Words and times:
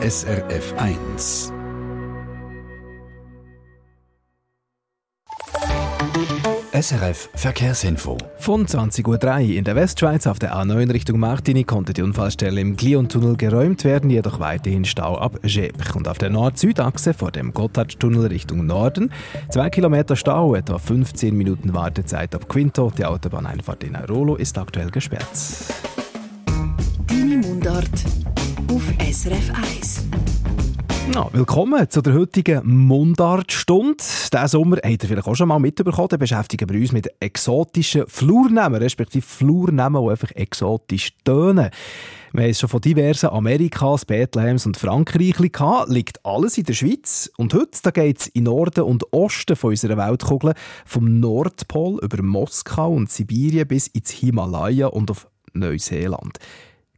SRF 0.00 0.74
1. 0.76 1.52
SRF 6.72 7.28
Verkehrsinfo. 7.34 8.16
Von 8.38 8.64
20.03 8.64 9.08
Uhr 9.08 9.56
in 9.56 9.64
der 9.64 9.74
Westschweiz 9.74 10.28
auf 10.28 10.38
der 10.38 10.54
A9 10.54 10.92
Richtung 10.92 11.18
Martini 11.18 11.64
konnte 11.64 11.94
die 11.94 12.02
Unfallstelle 12.02 12.60
im 12.60 12.76
Glion-Tunnel 12.76 13.36
geräumt 13.36 13.82
werden, 13.82 14.08
jedoch 14.08 14.38
weiterhin 14.38 14.84
Stau 14.84 15.18
ab 15.18 15.40
Gepch. 15.42 15.96
Und 15.96 16.06
auf 16.06 16.18
der 16.18 16.30
Nord-Süd-Achse 16.30 17.12
vor 17.12 17.32
dem 17.32 17.52
Gotthardtunnel 17.52 18.26
Richtung 18.26 18.66
Norden 18.66 19.10
zwei 19.50 19.68
Kilometer 19.68 20.14
Stau, 20.14 20.54
etwa 20.54 20.78
15 20.78 21.36
Minuten 21.36 21.74
Wartezeit 21.74 22.36
ab 22.36 22.48
Quinto. 22.48 22.92
Die 22.96 23.04
Autobahneinfahrt 23.04 23.82
in 23.82 23.96
Airolo 23.96 24.36
ist 24.36 24.56
aktuell 24.58 24.92
gesperrt. 24.92 25.26
Deine 27.08 27.38
Mundart 27.38 27.90
auf 28.70 28.82
SRF 29.00 29.50
1. 29.54 30.04
Ja, 31.14 31.28
willkommen 31.32 31.88
zu 31.88 32.02
der 32.02 32.12
heutigen 32.12 32.86
Mundartstunde. 32.86 33.96
Diesen 33.96 34.48
Sommer 34.48 34.76
habt 34.76 35.02
ihr 35.02 35.08
vielleicht 35.08 35.26
auch 35.26 35.34
schon 35.34 35.48
mal 35.48 35.58
mitbekommen, 35.58 36.08
da 36.08 36.18
beschäftigen 36.18 36.68
wir 36.68 36.78
uns 36.78 36.92
mit 36.92 37.08
exotischen 37.18 38.04
Flurnamen, 38.06 38.82
respektive 38.82 39.26
Flurnamen, 39.26 40.04
die 40.04 40.10
einfach 40.10 40.30
exotisch 40.32 41.12
tönen. 41.24 41.70
Wir 42.32 42.42
haben 42.42 42.50
es 42.50 42.60
schon 42.60 42.68
von 42.68 42.82
diversen 42.82 43.30
Amerikas, 43.30 44.04
Bethlehems 44.04 44.66
und 44.66 44.76
Frankreich 44.76 45.36
gehabt. 45.50 45.88
Liegt 45.88 46.24
alles 46.26 46.58
in 46.58 46.64
der 46.64 46.74
Schweiz. 46.74 47.30
Und 47.38 47.54
heute 47.54 47.90
geht 47.90 48.20
es 48.20 48.26
in 48.26 48.44
Norden 48.44 48.84
und 48.84 49.10
Osten 49.14 49.56
von 49.56 49.70
unserer 49.70 49.96
Weltkugel, 49.96 50.52
vom 50.84 51.20
Nordpol 51.20 52.00
über 52.02 52.22
Moskau 52.22 52.92
und 52.92 53.10
Sibirien 53.10 53.66
bis 53.66 53.86
ins 53.86 54.10
Himalaya 54.10 54.88
und 54.88 55.10
auf 55.10 55.26
Neuseeland 55.54 56.38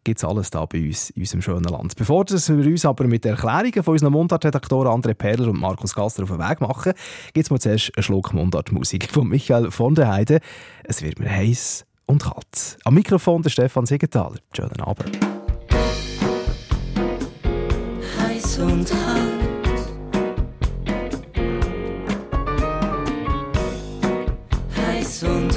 gibt 0.04 0.18
es 0.18 0.24
alles 0.24 0.50
da 0.50 0.64
bei 0.66 0.86
uns 0.86 1.10
in 1.10 1.22
unserem 1.22 1.42
schönen 1.42 1.64
Land. 1.64 1.96
Bevor 1.96 2.24
wir 2.28 2.66
uns 2.66 2.84
aber 2.84 3.06
mit 3.06 3.24
den 3.24 3.32
Erklärungen 3.32 3.82
von 3.82 3.92
unseren 3.92 4.12
Mundartredaktoren 4.12 4.88
André 4.88 5.14
Perler 5.14 5.48
und 5.48 5.60
Markus 5.60 5.94
Gasser 5.94 6.22
auf 6.22 6.30
den 6.30 6.38
Weg 6.38 6.60
machen, 6.60 6.92
gibt 7.32 7.46
es 7.46 7.50
mal 7.50 7.60
zuerst 7.60 7.92
einen 7.96 8.02
Schluck 8.02 8.32
Mundartmusik 8.32 9.10
von 9.10 9.28
Michael 9.28 9.70
von 9.70 9.94
der 9.94 10.08
Heide. 10.08 10.40
Es 10.84 11.02
wird 11.02 11.18
mir 11.18 11.30
heiß 11.30 11.84
und 12.06 12.22
kalt. 12.22 12.78
Am 12.84 12.94
Mikrofon 12.94 13.42
der 13.42 13.50
Stefan 13.50 13.86
Siegenthaler. 13.86 14.36
Schönen 14.54 14.80
Abend. 14.80 15.18
Heiß 18.18 18.58
und 18.58 18.88
kalt. 18.88 19.30
Heiß 24.76 25.22
und 25.24 25.49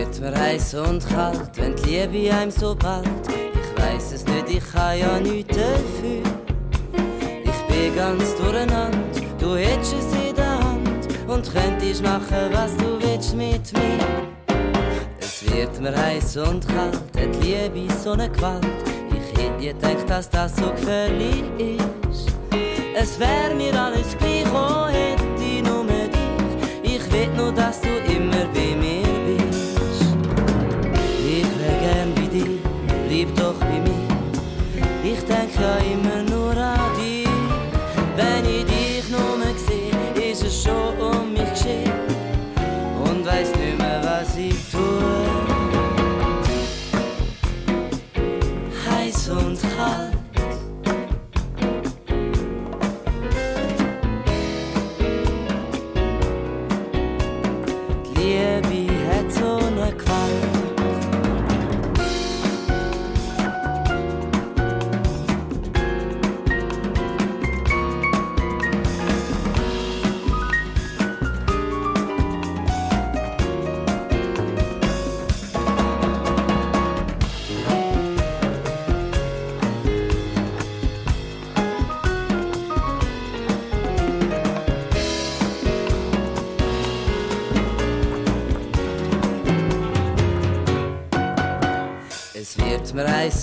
wird 0.00 0.20
mir 0.20 0.34
heiß 0.34 0.74
und 0.74 1.06
kalt, 1.08 1.50
wenn 1.56 1.76
die 1.76 2.06
Liebe 2.06 2.34
einem 2.34 2.50
so 2.50 2.74
bald. 2.74 3.06
Ich 3.28 3.82
weiß 3.82 4.12
es 4.12 4.24
nicht, 4.24 4.48
ich 4.48 4.72
kann 4.72 4.98
ja 4.98 5.20
nichts 5.20 5.56
dafür. 5.56 6.22
Ich 7.44 7.60
bin 7.68 7.94
ganz 7.94 8.34
durcheinander, 8.36 8.98
du 9.38 9.56
hättest 9.56 9.94
es 9.94 10.28
in 10.28 10.34
der 10.34 10.58
Hand 10.64 11.06
und 11.26 11.52
könntest 11.52 12.02
machen, 12.02 12.48
was 12.52 12.74
du 12.78 12.98
willst 13.00 13.36
mit 13.36 13.72
mir. 13.74 13.98
Es 15.18 15.44
wird 15.50 15.78
mir 15.80 15.94
heiß 15.94 16.38
und 16.38 16.66
kalt, 16.66 16.94
hat 16.94 17.42
die 17.42 17.68
Liebe 17.74 17.92
so 18.02 18.12
eine 18.12 18.30
Gewalt. 18.30 18.66
Ich 19.10 19.38
hätte 19.38 19.52
nie 19.58 19.66
gedacht, 19.66 20.08
dass 20.08 20.30
das 20.30 20.56
so 20.56 20.70
gefährlich 20.70 21.44
ist. 21.58 22.28
Es 22.94 23.18
wär 23.20 23.54
mir 23.54 23.78
alles 23.78 24.16
gleich, 24.18 24.46
oh, 24.54 24.86
hätte 24.86 25.44
ich 25.44 25.62
nur 25.62 25.84
dich. 25.84 26.94
Ich 26.94 27.12
will 27.12 27.28
nur, 27.36 27.52
dass 27.52 27.82
du 27.82 27.88
immer 27.88 28.46
bei 28.54 28.76
mir 28.76 28.99
bleib 33.24 33.36
doch 33.36 33.54
bei 33.54 33.80
mir. 33.80 35.12
Ich 35.12 35.20
denk 35.24 35.50
ja 35.58 35.76
immer 35.92 36.29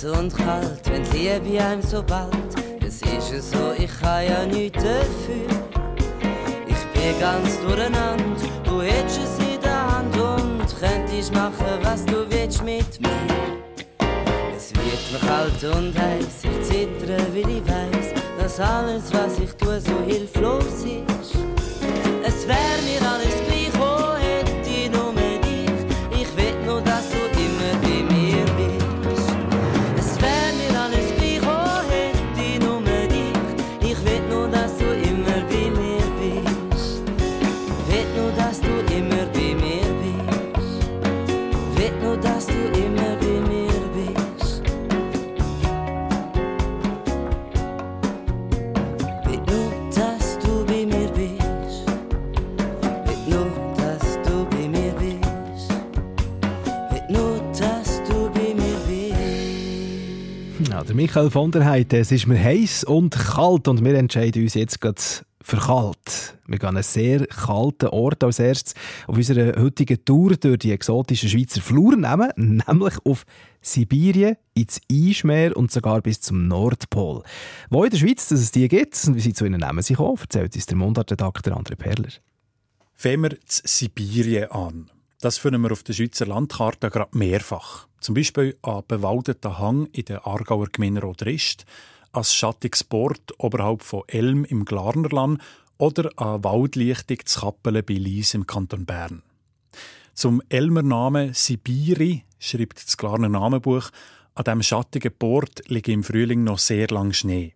und 0.10 0.36
kalt, 0.36 0.82
wenn 0.90 1.04
die 1.12 1.30
Liebe 1.30 1.64
einem 1.64 1.82
so 1.82 2.02
bald. 2.04 2.32
Es 2.86 3.02
ist 3.02 3.32
ja 3.32 3.42
so, 3.42 3.74
ich 3.78 3.92
kann 4.00 4.26
ja 4.26 4.46
nichts 4.46 4.84
dafür. 4.84 5.48
Ich 6.68 6.86
bin 6.94 7.20
ganz 7.20 7.60
durcheinander, 7.62 8.24
du 8.64 8.82
hättest 8.82 9.20
es 9.24 9.40
in 9.40 9.62
der 9.62 9.98
Hand 9.98 10.16
und 10.18 10.80
könntest 10.80 11.34
machen, 11.34 11.80
was 11.82 12.06
du 12.06 12.30
willst 12.30 12.64
mit 12.64 13.02
mir. 13.02 13.58
Es 14.56 14.74
wird 14.74 15.12
mir 15.12 15.28
kalt 15.28 15.76
und 15.76 15.98
heiß, 16.00 16.44
ich 16.44 16.62
zittere, 16.68 17.18
weil 17.34 17.50
ich 17.50 17.64
weiß, 17.68 18.14
dass 18.40 18.60
alles, 18.60 19.14
was 19.14 19.40
ich 19.40 19.52
tue, 19.54 19.80
so 19.82 20.00
hilflos 20.06 20.84
ist. 20.84 21.36
Es 22.26 22.48
wär 22.48 22.56
mir 22.86 23.02
alles 23.10 23.36
gleich, 23.46 23.57
Michael 61.08 61.32
von 61.32 61.52
der 61.52 61.64
Heide, 61.64 62.00
es 62.00 62.12
ist 62.12 62.28
mir 62.28 62.38
heiß 62.38 62.84
und 62.84 63.16
kalt 63.16 63.70
und 63.70 63.82
wir 63.82 63.96
entscheiden 63.96 64.44
uns 64.44 64.56
jetzt 64.56 64.82
gerade 64.82 65.02
für 65.42 65.56
kalt. 65.56 66.38
Wir 66.46 66.60
gehen 66.60 66.68
an 66.68 66.76
einen 66.76 66.84
sehr 66.84 67.26
kalten 67.28 67.88
Ort 67.88 68.26
als 68.26 68.40
erstes 68.40 68.74
auf 69.08 69.16
unserer 69.16 69.58
heutigen 69.58 70.04
Tour 70.04 70.36
durch 70.36 70.58
die 70.58 70.74
exotischen 70.74 71.30
Schweizer 71.30 71.62
Fluren 71.62 72.02
nehmen, 72.02 72.34
nämlich 72.68 72.96
auf 73.06 73.24
Sibirien, 73.62 74.36
ins 74.54 74.82
Eismeer 74.92 75.56
und 75.56 75.72
sogar 75.72 76.02
bis 76.02 76.20
zum 76.20 76.50
Nordpol. 76.50 77.24
Wo 77.70 77.86
in 77.86 77.90
der 77.90 78.00
Schweiz 78.00 78.28
dass 78.28 78.42
es 78.42 78.52
die 78.52 78.68
gibt 78.68 79.02
und 79.08 79.16
wie 79.16 79.22
sie 79.22 79.32
zu 79.32 79.46
ihnen 79.46 79.62
nehmen 79.62 79.98
auch, 80.00 80.20
erzählt 80.20 80.56
uns 80.56 80.66
der 80.66 80.76
Mundartredakteur 80.76 81.56
André 81.56 81.78
Perler. 81.78 82.10
Fangen 82.96 83.24
wir 83.24 83.40
zu 83.46 83.62
Sibirien 83.64 84.52
an. 84.52 84.92
Das 85.20 85.40
finden 85.40 85.62
wir 85.64 85.72
auf 85.72 85.82
der 85.82 85.94
Schweizer 85.94 86.28
Landkarte 86.28 86.92
gerade 86.92 87.18
mehrfach. 87.18 87.88
Zum 88.00 88.14
Beispiel 88.14 88.56
an 88.62 88.84
bewaldeten 88.88 89.58
Hang 89.58 89.88
in 89.88 90.06
der 90.06 90.28
Aargauer 90.28 90.68
Gemeinde 90.72 91.02
Rodrist, 91.02 91.66
als 92.12 92.36
schattiges 92.36 92.84
Bord 92.84 93.34
oberhalb 93.40 93.82
von 93.82 94.04
Elm 94.08 94.46
im 94.46 94.64
Glarnerland 94.64 95.42
oder 95.80 96.12
an 96.18 96.44
Waldlichtung 96.44 97.18
zu 97.26 97.40
Kappelen 97.40 97.84
bei 97.84 97.96
Lies 97.96 98.36
im 98.36 98.46
Kanton 98.46 98.86
Bern. 98.86 99.24
Zum 100.14 100.42
Elmer 100.50 100.84
Namen 100.84 101.34
Sibiri 101.34 102.24
schreibt 102.38 102.86
das 102.86 102.96
Glarner 102.96 103.30
Namenbuch, 103.30 103.90
an 104.36 104.44
diesem 104.44 104.62
schattigen 104.62 105.14
Bord 105.18 105.68
liegt 105.68 105.88
im 105.88 106.04
Frühling 106.04 106.44
noch 106.44 106.60
sehr 106.60 106.90
lang 106.90 107.12
Schnee. 107.14 107.56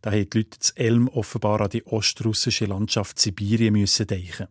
Da 0.00 0.12
haben 0.12 0.28
die 0.30 0.38
Leute 0.38 0.58
zu 0.58 0.74
Elm 0.76 1.08
offenbar 1.08 1.60
an 1.60 1.68
die 1.68 1.84
ostrussische 1.84 2.64
Landschaft 2.64 3.18
Sibirien 3.18 3.74
müssen 3.74 4.06
denken. 4.06 4.48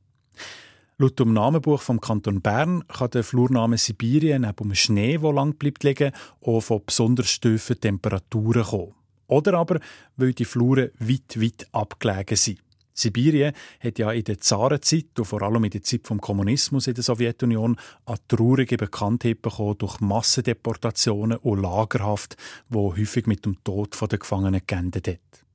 Laut 1.02 1.20
dem 1.20 1.34
Namenbuch 1.34 1.82
vom 1.82 2.00
Kanton 2.00 2.42
Bern 2.42 2.84
kann 2.88 3.10
der 3.10 3.24
Flurname 3.24 3.80
Sibirien 3.80 4.44
neben 4.44 4.56
dem 4.56 4.76
Schnee, 4.76 5.18
der 5.18 5.34
lang 5.34 5.56
bleibt 5.56 5.84
liegen, 5.84 6.12
auch 6.42 6.62
von 6.62 6.86
besonders 6.86 7.40
tiefen 7.40 7.80
Temperaturen 7.80 8.62
kommen. 8.62 8.94
Oder 9.26 9.56
aber, 9.56 9.80
weil 10.18 10.34
die 10.34 10.46
Fluren 10.46 10.92
weit, 11.00 11.42
weit 11.42 11.68
abgelegen 11.72 12.38
sind. 12.38 12.60
Sibirien 12.94 13.54
hat 13.80 13.98
ja 13.98 14.12
in 14.12 14.26
der 14.26 14.38
Zarenzeit 14.42 15.18
und 15.18 15.26
vor 15.26 15.42
allem 15.42 15.64
in 15.64 15.72
der 15.72 15.82
Zeit 15.82 16.08
des 16.08 16.18
Kommunismus 16.20 16.86
in 16.86 16.94
der 16.94 17.04
Sowjetunion 17.04 17.78
eine 18.06 18.18
traurige 18.28 18.78
Bekanntheit 18.78 19.42
bekommen 19.42 19.80
durch 19.80 20.02
Massendeportationen 20.02 21.40
und 21.40 21.64
Lagerhaft, 21.64 22.38
wo 22.70 22.96
häufig 22.96 23.26
mit 23.26 23.44
dem 23.44 23.58
Tod 23.64 24.00
der 24.00 24.20
Gefangenen 24.20 24.62
geendet 24.68 25.08
hat. 25.08 25.46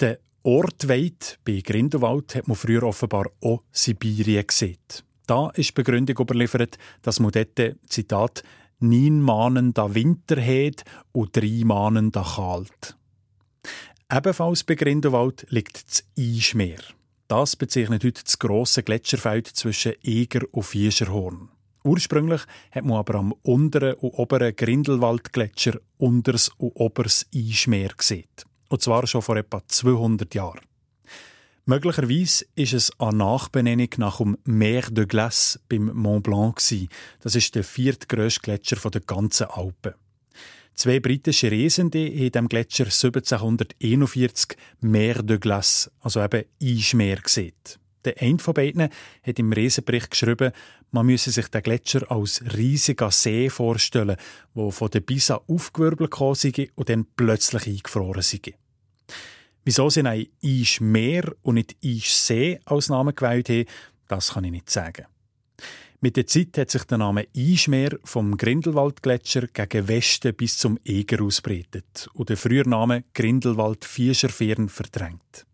Der 0.00 0.18
Ort 0.50 0.88
weit 0.88 1.38
bei 1.44 1.60
Grindelwald 1.62 2.34
hat 2.34 2.48
man 2.48 2.56
früher 2.56 2.82
offenbar 2.84 3.26
auch 3.42 3.62
Sibirien 3.70 4.46
gesehen. 4.46 4.78
Da 5.26 5.50
ist 5.50 5.68
die 5.68 5.72
Begründung 5.74 6.16
überliefert, 6.18 6.78
dass 7.02 7.20
man 7.20 7.32
dort, 7.32 7.76
Zitat, 7.86 8.42
neun 8.78 9.20
Mahnen 9.20 9.74
da 9.74 9.94
Winter 9.94 10.40
hat 10.40 10.84
und 11.12 11.36
drei 11.36 11.60
Mahnen 11.66 12.12
da 12.12 12.22
kalt. 12.22 12.96
Ebenfalls 14.10 14.64
bei 14.64 14.74
Grindelwald 14.74 15.44
liegt 15.50 15.86
das 15.86 16.04
Eischmeer. 16.18 16.80
Das 17.26 17.54
bezeichnet 17.54 18.02
heute 18.02 18.24
das 18.24 18.38
grosse 18.38 18.82
Gletscherfeld 18.82 19.48
zwischen 19.48 19.96
Eger 20.02 20.46
und 20.50 20.62
Fischerhorn. 20.62 21.50
Ursprünglich 21.84 22.40
hat 22.70 22.86
man 22.86 22.96
aber 22.96 23.16
am 23.16 23.34
unteren 23.42 23.96
und 23.96 24.14
oberen 24.14 24.56
Grindelwaldgletscher 24.56 25.78
Unters 25.98 26.48
und 26.56 26.72
Obers 26.74 27.26
Eischmeer 27.34 27.90
gesehen. 27.94 28.24
Und 28.68 28.82
zwar 28.82 29.06
schon 29.06 29.22
vor 29.22 29.36
etwa 29.36 29.62
200 29.66 30.34
Jahren. 30.34 30.60
Möglicherweise 31.64 32.46
ist 32.54 32.72
es 32.72 32.90
eine 32.98 33.18
Nachbenennung 33.18 33.90
nach 33.98 34.18
dem 34.18 34.38
Mer 34.44 34.82
de 34.90 35.04
Glace 35.04 35.60
beim 35.68 35.92
Mont 35.94 36.22
Blanc. 36.22 36.62
Das 37.20 37.34
ist 37.34 37.54
der 37.54 37.64
viertgrößte 37.64 38.40
Gletscher 38.40 38.90
der 38.90 39.02
ganzen 39.02 39.48
Alpen. 39.48 39.92
Zwei 40.74 41.00
britische 41.00 41.50
Reisende 41.50 42.06
haben 42.06 42.30
diesem 42.30 42.48
Gletscher 42.48 42.84
1741 42.84 44.56
Mer 44.80 45.22
de 45.22 45.38
Glace, 45.38 45.90
also 46.00 46.22
eben 46.22 46.44
Eismeer, 46.62 47.16
gesehen. 47.16 47.52
Der 48.04 48.20
eine 48.20 48.38
von 48.38 48.54
beiden 48.54 48.88
hat 49.22 49.38
im 49.38 49.52
Reisebericht 49.52 50.10
geschrieben, 50.10 50.52
man 50.90 51.06
müsse 51.06 51.30
sich 51.30 51.48
den 51.48 51.62
Gletscher 51.62 52.10
als 52.10 52.42
riesiger 52.56 53.10
See 53.10 53.50
vorstellen, 53.50 54.16
wo 54.54 54.70
von 54.70 54.90
der 54.90 55.00
Bisa 55.00 55.40
aufgewirbelt 55.46 56.14
sei 56.34 56.70
und 56.74 56.88
dann 56.88 57.06
plötzlich 57.16 57.66
eingefroren 57.66 58.22
sei. 58.22 58.54
Wieso 59.64 59.90
sie 59.90 60.02
ein 60.02 60.26
Eismeer 60.42 61.24
und 61.42 61.56
nicht 61.56 61.76
Eissee 61.84 62.60
als 62.64 62.88
Namen 62.88 63.14
gewählt 63.14 63.48
haben, 63.48 63.66
das 64.06 64.32
kann 64.32 64.44
ich 64.44 64.52
nicht 64.52 64.70
sagen. 64.70 65.06
Mit 66.00 66.16
der 66.16 66.28
Zeit 66.28 66.56
hat 66.56 66.70
sich 66.70 66.84
der 66.84 66.98
Name 66.98 67.26
Eismeer 67.36 67.98
vom 68.04 68.36
Grindelwaldgletscher 68.36 69.48
gegen 69.48 69.88
Westen 69.88 70.32
bis 70.32 70.56
zum 70.56 70.78
Eger 70.84 71.22
ausbreitet 71.24 72.08
und 72.14 72.28
der 72.28 72.36
frühere 72.36 72.68
Name 72.68 73.04
Grindelwald 73.14 73.84
Fischerfern 73.84 74.68
verdrängt. 74.68 75.47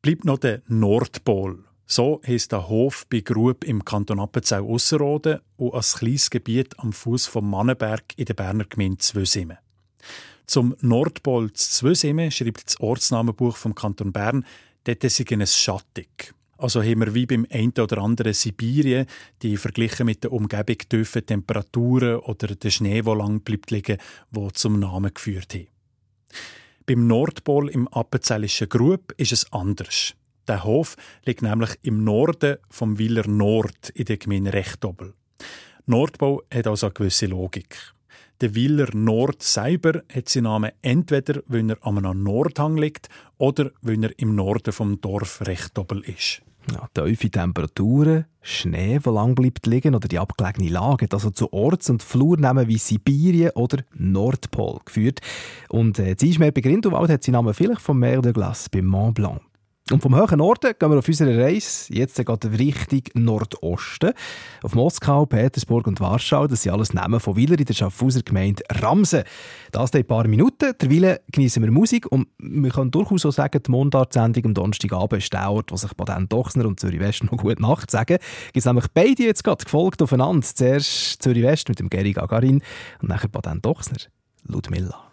Bleibt 0.00 0.24
noch 0.24 0.38
der 0.38 0.62
Nordpol. 0.68 1.64
So 1.84 2.20
heisst 2.24 2.52
der 2.52 2.68
Hof 2.68 3.04
bei 3.10 3.20
Grub 3.20 3.64
im 3.64 3.84
Kanton 3.84 4.20
Appenzell 4.20 4.62
Ausserrhoden 4.62 5.40
und 5.56 5.74
ein 5.74 5.80
kleines 5.80 6.30
Gebiet 6.30 6.78
am 6.78 6.92
Fuß 6.92 7.26
vom 7.26 7.50
Mannenberg 7.50 8.04
in 8.16 8.26
der 8.26 8.34
Berner 8.34 8.64
Gemeinde 8.64 8.98
Zwösimme. 8.98 9.58
Zum 10.46 10.76
Nordpol 10.80 11.52
Zwösimme 11.52 12.30
schreibt 12.30 12.66
das 12.66 12.80
Ortsnamenbuch 12.80 13.56
vom 13.56 13.74
Kanton 13.74 14.12
Bern, 14.12 14.46
dort 14.84 15.02
sei 15.02 15.24
es 15.40 15.58
schattig. 15.58 16.32
Also 16.58 16.80
haben 16.80 17.00
wir 17.00 17.14
wie 17.14 17.26
beim 17.26 17.44
einen 17.50 17.72
oder 17.72 17.98
anderen 17.98 18.34
Sibirien, 18.34 19.06
die 19.42 19.56
verglichen 19.56 20.06
mit 20.06 20.22
der 20.22 20.32
Umgebung 20.32 20.78
tiefen 20.78 21.26
Temperaturen 21.26 22.20
oder 22.20 22.54
der 22.54 22.70
Schnee, 22.70 23.02
der 23.02 23.16
lang 23.16 23.40
bleibt 23.40 23.72
liegen, 23.72 23.98
wo 24.30 24.50
zum 24.50 24.78
Namen 24.78 25.12
geführt 25.12 25.54
haben. 25.54 25.66
Beim 26.88 27.06
Nordpol 27.06 27.68
im 27.68 27.86
Appenzellischen 27.88 28.70
Grub 28.70 29.12
ist 29.18 29.32
es 29.32 29.52
anders. 29.52 30.14
Der 30.46 30.64
Hof 30.64 30.96
liegt 31.26 31.42
nämlich 31.42 31.76
im 31.82 32.02
Norden 32.02 32.56
vom 32.70 32.98
Willer 32.98 33.28
Nord 33.28 33.90
in 33.90 34.06
der 34.06 34.16
Gemeinde 34.16 34.54
Rechtobel. 34.54 35.12
Nordbau 35.84 36.40
hat 36.50 36.66
also 36.66 36.86
eine 36.86 36.94
gewisse 36.94 37.26
Logik. 37.26 37.76
Der 38.40 38.54
Willer 38.54 38.88
Nord 38.94 39.42
selber 39.42 40.02
hat 40.10 40.30
seinen 40.30 40.44
Namen 40.44 40.72
entweder, 40.80 41.42
weil 41.46 41.68
er 41.68 41.86
einem 41.86 42.22
Nordhang 42.22 42.78
liegt 42.78 43.10
oder 43.36 43.70
weil 43.82 44.02
er 44.04 44.18
im 44.18 44.34
Norden 44.34 44.72
vom 44.72 44.98
Dorf 44.98 45.42
Rechtobel 45.42 46.00
ist. 46.00 46.40
Ja, 46.72 46.88
tiefe 46.92 47.30
Temperaturen, 47.30 48.26
Schnee, 48.42 48.98
der 48.98 49.12
lang 49.12 49.34
bleibt 49.34 49.66
liegen 49.66 49.94
oder 49.94 50.08
die 50.08 50.18
abgelegene 50.18 50.70
Lage 50.70 51.04
hat 51.04 51.14
also 51.14 51.30
zu 51.30 51.52
Orts- 51.52 51.90
und 51.90 52.02
Flurnamen 52.02 52.68
wie 52.68 52.78
Sibirien 52.78 53.50
oder 53.54 53.82
Nordpol 53.94 54.80
geführt. 54.84 55.20
Und 55.68 55.98
äh, 55.98 56.14
das 56.14 56.28
Eismeer 56.28 56.52
bei 56.52 56.60
Grindelwald 56.60 57.10
hat 57.10 57.22
seinen 57.22 57.34
Namen 57.34 57.54
vielleicht 57.54 57.80
vom 57.80 57.98
Mer 57.98 58.20
de 58.22 58.32
Glace 58.32 58.68
beim 58.68 58.86
Mont 58.86 59.14
Blanc. 59.14 59.40
Und 59.90 60.02
vom 60.02 60.14
hohen 60.14 60.38
Norden 60.38 60.74
gehen 60.78 60.90
wir 60.90 60.98
auf 60.98 61.08
unserer 61.08 61.36
Reise 61.38 61.92
jetzt 61.94 62.16
geht 62.16 62.44
Richtung 62.58 63.02
Nordosten. 63.14 64.12
Auf 64.62 64.74
Moskau, 64.74 65.24
Petersburg 65.24 65.86
und 65.86 65.98
Warschau. 66.00 66.46
Das 66.46 66.62
sind 66.62 66.72
alles 66.72 66.92
Namen 66.92 67.20
von 67.20 67.36
Willer 67.36 67.58
in 67.58 67.64
der 67.64 67.72
Schaffhauser 67.72 68.20
Gemeinde 68.20 68.62
Ramsen. 68.70 69.22
Das 69.72 69.90
in 69.90 70.00
ein 70.00 70.06
paar 70.06 70.28
Minuten. 70.28 70.74
Derweil 70.78 71.20
genießen 71.32 71.62
wir 71.62 71.70
Musik 71.70 72.06
und 72.12 72.28
wir 72.38 72.70
können 72.70 72.90
durchaus 72.90 73.24
auch 73.24 73.32
sagen, 73.32 73.62
die 73.66 73.70
Mundart-Sendung 73.70 74.46
am 74.46 74.54
Donnerstagabend 74.54 75.22
ist 75.22 75.32
der 75.32 75.50
Ort, 75.50 75.72
wo 75.72 75.76
sich 75.76 75.94
Baden 75.94 76.28
Dochsner 76.28 76.66
und 76.66 76.78
Zürich 76.78 77.00
West 77.00 77.24
noch 77.24 77.38
gut 77.38 77.58
Nacht 77.58 77.90
sagen. 77.90 78.18
Es 78.48 78.52
gibt 78.52 78.66
nämlich 78.66 78.86
beide 78.92 79.22
jetzt 79.22 79.42
gerade 79.42 79.64
gefolgt 79.64 80.02
aufeinander. 80.02 80.46
Zuerst 80.46 81.22
Zürich 81.22 81.42
West 81.42 81.68
mit 81.70 81.78
dem 81.78 81.88
Gary 81.88 82.12
Gagarin 82.12 82.60
und 83.00 83.08
nachher 83.08 83.28
Baden 83.28 83.62
Dochsner, 83.62 83.98
Ludmilla. 84.44 85.10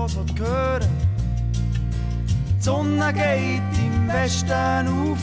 Was 0.00 0.16
hören 0.38 0.88
Die 2.56 2.62
Sonne 2.62 3.12
geht 3.12 3.84
im 3.84 4.08
Westen 4.08 4.88
auf. 4.88 5.18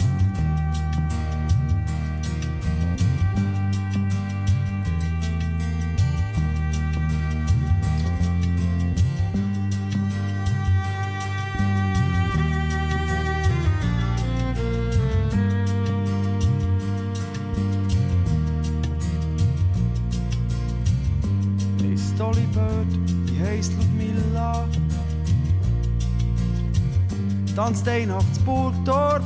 Tanzt 27.58 27.88
ein 27.88 28.08
nach 28.10 28.24
Burgdorf 28.46 29.24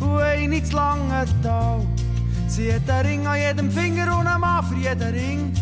und 0.00 0.20
ein 0.20 0.52
ins 0.52 0.72
Langental. 0.72 1.86
Sie 2.48 2.74
hat 2.74 2.90
einen 2.90 3.06
Ring 3.06 3.26
an 3.26 3.38
jedem 3.38 3.70
Finger 3.70 4.18
und 4.18 4.26
einen 4.26 4.40
Mann 4.40 4.64
für 4.64 4.74
jeden 4.74 5.14
Ring. 5.14 5.52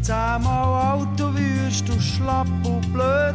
Zehnmal 0.00 1.02
alt 1.02 1.20
und 1.20 1.36
wüst 1.36 1.90
und 1.90 2.00
schlapp 2.00 2.48
und 2.64 2.92
blöd. 2.92 3.34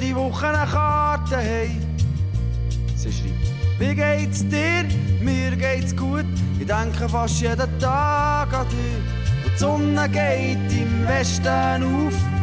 Jede 0.00 0.14
Woche 0.16 0.48
eine 0.48 0.70
Karte, 0.70 1.36
hey. 1.36 1.70
Sie 2.94 3.12
schreibt, 3.12 3.78
wie 3.78 3.94
geht's 3.94 4.46
dir? 4.48 4.84
Mir 5.20 5.56
geht's 5.56 5.94
gut. 5.96 6.26
Ich 6.58 6.66
denke 6.66 7.08
fast 7.08 7.40
jeden 7.40 7.78
Tag 7.78 8.52
an 8.52 8.66
dich. 8.68 9.44
Und 9.44 9.54
die 9.54 9.58
Sonne 9.58 10.08
geht 10.08 10.72
im 10.72 11.06
Westen 11.06 11.82
auf. 11.82 12.35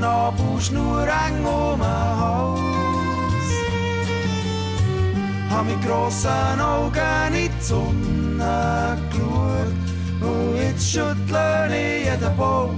Nabelschnur 0.00 1.06
eng 1.06 1.44
um 1.44 1.78
den 1.78 1.86
Hals. 1.86 2.60
Hab 5.50 5.64
mit 5.66 5.80
grossen 5.84 6.60
Augen 6.60 7.34
in 7.34 7.50
die 7.50 7.62
Sonne 7.62 8.98
geschaut 9.10 9.72
und 10.22 10.56
jetzt 10.56 10.90
schüttle 10.90 11.68
ich 11.68 12.04
jeden 12.06 12.36
Baum. 12.36 12.76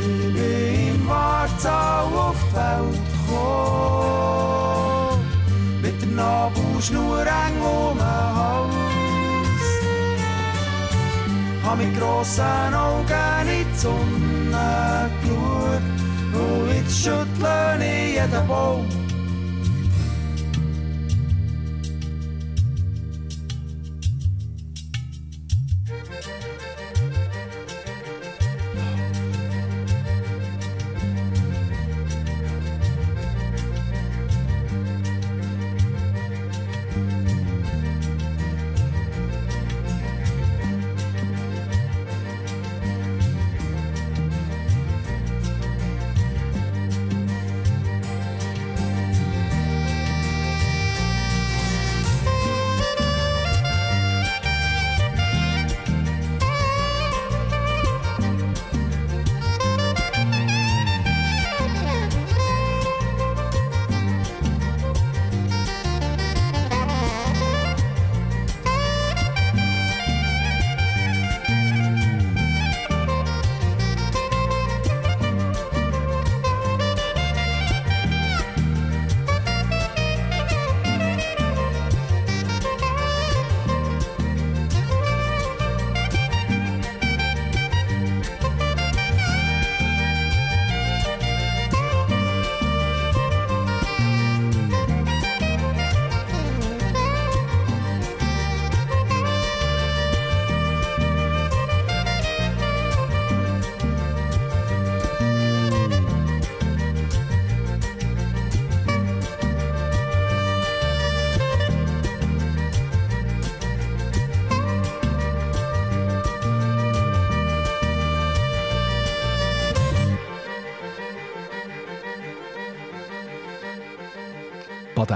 Ich 0.00 0.32
bin 0.34 0.94
im 0.94 1.08
Wartau 1.08 2.06
auf 2.28 2.40
die 2.50 2.54
Welt 2.56 3.04
gekommen, 3.28 4.40
mit 5.82 5.96
der 6.02 6.08
Nabelschnur 6.08 7.26
eng 7.26 7.60
um 7.62 7.98
den 7.98 8.06
Hals. 8.06 8.79
Hab 11.70 11.78
mit 11.78 11.96
grossen 11.96 12.74
Augen 12.74 13.48
in 13.48 13.64
die 13.72 13.78
Sonne 13.78 15.08
geschaut 15.22 15.82
und 16.34 16.74
jetzt 16.74 16.98
schüttle 16.98 17.78
ich 17.78 18.14
jeden 18.14 18.48
Baum. 18.48 18.99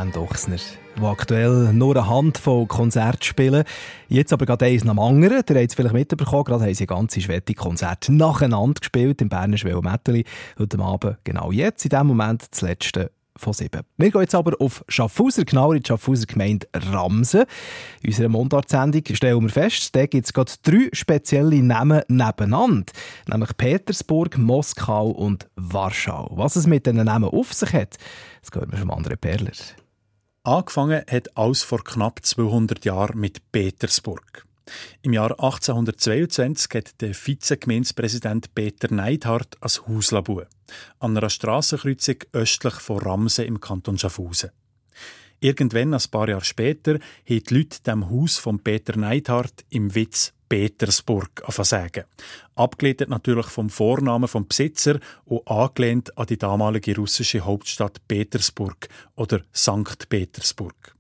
Baden 0.05 0.13
Dochsner, 0.13 0.57
die 0.99 1.03
aktuell 1.03 1.73
nur 1.73 1.97
eine 1.97 2.09
Handvoll 2.09 2.67
Konzerte 2.67 3.25
spielen. 3.25 3.65
Jetzt 4.09 4.33
aber 4.33 4.45
gerade 4.45 4.67
eins 4.67 4.85
nach 4.85 4.93
dem 4.93 4.99
anderen. 4.99 5.33
Ihr 5.33 5.39
habt 5.39 5.51
es 5.51 5.75
vielleicht 5.75 5.95
mitbekommen, 5.95 6.45
gerade 6.45 6.65
haben 6.65 6.75
sie 6.75 6.87
ganze 6.87 7.21
Schwette 7.21 7.55
Konzerte 7.55 8.13
nacheinander 8.13 8.81
gespielt 8.81 9.23
im 9.23 9.29
Berner 9.29 9.57
Schwelmetteli. 9.57 10.25
Heute 10.59 10.79
Abend, 10.79 11.17
genau 11.25 11.53
jetzt, 11.53 11.85
in 11.85 11.89
diesem 11.89 12.07
Moment, 12.07 12.45
das 12.51 12.61
letzte 12.61 13.11
von 13.37 13.53
sieben. 13.53 13.83
Wir 13.97 14.11
gehen 14.11 14.21
jetzt 14.21 14.35
aber 14.35 14.61
auf 14.61 14.85
Schaffhauser, 14.89 15.45
genauer 15.45 15.75
in 15.75 15.83
die 15.83 15.89
Schaffhauser 15.89 16.27
Gemeinde 16.27 16.69
Ramsen. 16.75 17.45
In 18.03 18.11
unserer 18.11 18.29
Mundart-Sendung 18.29 19.03
stellen 19.13 19.43
wir 19.43 19.49
fest, 19.49 19.97
da 19.97 20.07
gibt 20.07 20.27
es 20.27 20.33
gerade 20.33 20.53
drei 20.63 20.89
spezielle 20.93 21.63
Namen 21.63 22.03
nebeneinander. 22.09 22.93
Nämlich 23.27 23.57
Petersburg, 23.57 24.39
Moskau 24.39 25.09
und 25.09 25.49
Warschau. 25.57 26.31
Was 26.35 26.57
es 26.57 26.67
mit 26.67 26.87
diesen 26.87 27.05
Namen 27.05 27.29
auf 27.29 27.53
sich 27.53 27.73
hat, 27.73 27.97
das 28.43 28.55
hören 28.55 28.71
wir 28.71 28.79
vom 28.79 28.91
anderen 28.91 29.19
Perler. 29.19 29.53
Angefangen 30.47 31.03
hat 31.11 31.39
alles 31.39 31.63
vor 31.63 31.83
knapp 31.83 32.21
200 32.23 32.85
Jahren 32.85 33.19
mit 33.19 33.51
Petersburg. 33.51 34.45
Im 35.01 35.15
Jahr 35.15 35.31
1822 35.31 36.71
hat 36.75 37.01
der 37.01 37.15
Vizegemeinspräsident 37.15 38.55
Peter 38.55 38.93
Neidhardt 38.93 39.57
als 39.63 39.87
Hauslabu 39.89 40.43
an 40.99 41.17
einer 41.17 41.31
Strassenkreuzung 41.31 42.17
östlich 42.35 42.75
von 42.75 42.99
Ramse 42.99 43.45
im 43.45 43.59
Kanton 43.59 43.97
Schaffhausen. 43.97 44.51
Irgendwann, 45.41 45.95
ein 45.95 46.11
paar 46.11 46.29
Jahre 46.29 46.45
später, 46.45 46.95
haben 46.95 47.01
die 47.27 47.55
Leute 47.55 47.83
dem 47.83 48.11
Haus 48.11 48.37
von 48.37 48.63
Peter 48.63 48.99
Neidhardt 48.99 49.65
im 49.71 49.95
Witz 49.95 50.34
Petersburg 50.49 51.43
sagen. 51.49 52.05
Abgeleitet 52.55 53.09
natürlich 53.09 53.47
vom 53.47 53.71
Vornamen 53.71 54.29
vom 54.29 54.47
Besitzer 54.47 54.99
und 55.25 55.47
angelehnt 55.49 56.17
an 56.19 56.27
die 56.27 56.39
damalige 56.39 56.97
russische 56.97 57.41
Hauptstadt 57.41 58.07
Petersburg 58.09 58.89
oder 59.17 59.43
Sankt 59.53 60.09
Petersburg. 60.09 60.95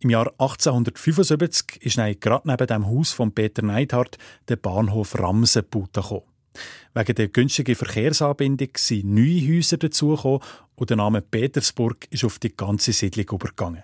Im 0.00 0.10
Jahr 0.10 0.28
1875 0.38 1.82
ist 1.82 1.96
gerade 2.20 2.48
neben 2.48 2.66
dem 2.66 2.86
Haus 2.86 3.12
von 3.12 3.32
Peter 3.32 3.62
Neidhardt 3.62 4.16
der 4.48 4.56
Bahnhof 4.56 5.18
Ramsen 5.18 5.64
gebaut. 5.68 6.22
Wegen 6.94 7.14
der 7.14 7.28
günstigen 7.28 7.74
Verkehrsanbindung 7.74 8.70
sind 8.76 9.06
neue 9.06 9.56
Häuser 9.56 9.76
dazugekommen 9.76 10.40
und 10.76 10.90
der 10.90 10.96
Name 10.96 11.20
Petersburg 11.20 12.06
ist 12.10 12.24
auf 12.24 12.38
die 12.38 12.56
ganze 12.56 12.92
Siedlung 12.92 13.26
übergegangen. 13.32 13.82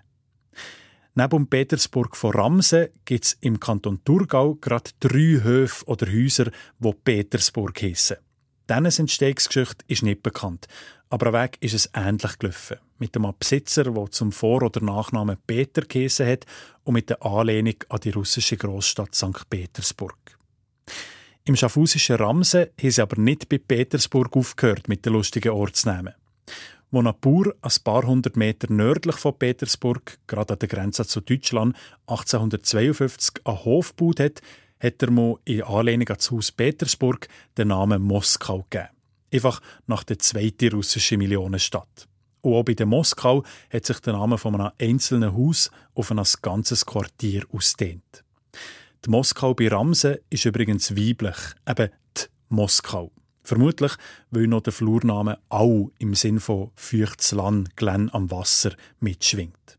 Neben 1.16 1.46
Petersburg 1.46 2.16
von 2.16 2.32
Ramsen 2.32 2.88
gibt 3.04 3.24
es 3.24 3.36
im 3.40 3.60
Kanton 3.60 4.00
Thurgau 4.04 4.56
gerade 4.56 4.90
drei 4.98 5.40
Höfe 5.44 5.84
oder 5.86 6.08
Häuser, 6.08 6.50
die 6.80 6.92
Petersburg 7.04 7.80
heissen. 7.80 8.16
Diese 8.68 9.02
Entstehungsgeschichte 9.02 9.84
ist 9.86 10.02
nicht 10.02 10.24
bekannt, 10.24 10.66
aber 11.10 11.32
weg 11.32 11.56
ist 11.60 11.74
es 11.74 11.88
ähnlich 11.94 12.36
gelaufen. 12.40 12.78
Mit 12.98 13.16
einem 13.16 13.32
Besitzer, 13.38 13.84
der 13.84 14.10
zum 14.10 14.32
Vor- 14.32 14.64
oder 14.64 14.82
Nachnamen 14.82 15.36
Peter 15.46 15.82
geheissen 15.82 16.26
hat 16.26 16.46
und 16.82 16.94
mit 16.94 17.10
der 17.10 17.24
Anlehnung 17.24 17.76
an 17.90 18.00
die 18.00 18.10
russische 18.10 18.56
Großstadt 18.56 19.14
St. 19.14 19.48
Petersburg. 19.48 20.18
Im 21.44 21.54
schaffhausischen 21.54 22.16
Ramsen 22.16 22.66
haben 22.76 22.90
sie 22.90 23.02
aber 23.02 23.20
nicht 23.20 23.48
bei 23.48 23.58
Petersburg 23.58 24.36
aufgehört 24.36 24.88
mit 24.88 25.06
den 25.06 25.12
lustigen 25.12 25.52
Ortsnamen. 25.52 26.14
Wo 26.94 27.02
ein 27.02 27.12
Bauer 27.20 27.52
ein 27.60 27.72
paar 27.82 28.06
hundert 28.06 28.36
Meter 28.36 28.72
nördlich 28.72 29.16
von 29.16 29.36
Petersburg, 29.36 30.16
gerade 30.28 30.52
an 30.52 30.60
der 30.60 30.68
Grenze 30.68 31.04
zu 31.04 31.20
Deutschland, 31.20 31.74
1852 32.06 33.44
einen 33.44 33.64
Hof 33.64 33.96
gebaut 33.96 34.20
hat, 34.20 34.42
hat 34.78 35.02
er 35.02 35.10
mir 35.10 35.40
in 35.44 35.64
Anlehnung 35.64 36.06
an 36.10 36.14
das 36.18 36.30
Haus 36.30 36.52
Petersburg 36.52 37.26
den 37.58 37.66
Namen 37.66 38.00
Moskau 38.00 38.64
gegeben. 38.70 38.90
Einfach 39.32 39.60
nach 39.88 40.04
der 40.04 40.20
zweiten 40.20 40.72
russischen 40.72 41.18
Millionenstadt. 41.18 42.06
Und 42.42 42.54
auch 42.54 42.62
bei 42.62 42.74
der 42.74 42.86
Moskau 42.86 43.42
hat 43.72 43.86
sich 43.86 43.98
der 43.98 44.12
Name 44.12 44.38
von 44.38 44.54
einem 44.54 44.70
einzelnen 44.80 45.36
Haus 45.36 45.72
auf 45.96 46.12
ein 46.12 46.22
ganzes 46.42 46.86
Quartier 46.86 47.42
ausdehnt. 47.52 48.22
Die 49.04 49.10
Moskau 49.10 49.52
bei 49.52 49.66
Ramsen 49.66 50.18
ist 50.30 50.44
übrigens 50.44 50.94
weiblich, 50.94 51.38
eben 51.68 51.90
die 52.16 52.22
Moskau. 52.50 53.10
Vermutlich, 53.44 53.92
weil 54.30 54.46
noch 54.46 54.62
der 54.62 54.72
Flurname 54.72 55.38
Au 55.50 55.90
im 55.98 56.14
Sinn 56.14 56.40
von 56.40 56.70
feuchtes 56.74 57.32
Land, 57.32 57.76
Glenn 57.76 58.08
am 58.12 58.30
Wasser 58.30 58.72
mitschwingt. 59.00 59.78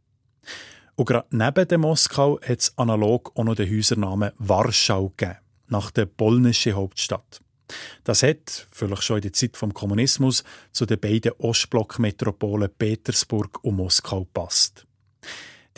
Und 0.96 1.06
gerade 1.06 1.28
neben 1.32 1.68
der 1.68 1.78
Moskau 1.80 2.40
hat 2.42 2.60
es 2.60 2.78
analog 2.78 3.32
auch 3.36 3.44
noch 3.44 3.56
den 3.56 3.70
Häusernamen 3.70 4.32
Warschau 4.38 5.12
gegeben, 5.18 5.40
nach 5.68 5.92
der 5.92 6.06
polnischen 6.06 6.76
Hauptstadt. 6.76 7.42
Das 8.04 8.22
hat, 8.22 8.68
vielleicht 8.72 9.04
schon 9.04 9.18
in 9.18 9.24
der 9.24 9.34
Zeit 9.34 9.58
vom 9.58 9.74
Kommunismus, 9.74 10.44
zu 10.72 10.86
den 10.86 11.00
beiden 11.00 11.32
Ostblock-Metropolen 11.40 12.70
Petersburg 12.78 13.64
und 13.64 13.78
Moskau 13.78 14.26
passt. 14.32 14.86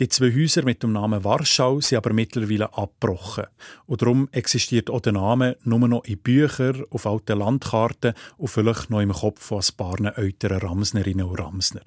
Die 0.00 0.08
zwei 0.08 0.32
Häuser 0.32 0.62
mit 0.62 0.84
dem 0.84 0.92
Namen 0.92 1.24
Warschau 1.24 1.80
sind 1.80 1.98
aber 1.98 2.12
mittlerweile 2.12 2.72
abgebrochen. 2.72 3.46
Und 3.86 4.00
darum 4.00 4.28
existiert 4.30 4.90
auch 4.90 5.00
der 5.00 5.12
Name 5.12 5.56
nur 5.64 5.88
noch 5.88 6.04
in 6.04 6.18
Büchern, 6.18 6.84
auf 6.90 7.04
alten 7.04 7.36
Landkarten 7.36 8.14
und 8.36 8.46
vielleicht 8.46 8.90
noch 8.90 9.00
im 9.00 9.12
Kopf 9.12 9.42
von 9.42 9.60
ein 9.60 9.76
paar 9.76 10.16
älteren 10.16 10.58
Ramsnerinnen 10.58 11.26
und 11.26 11.40
Ramsner. 11.40 11.82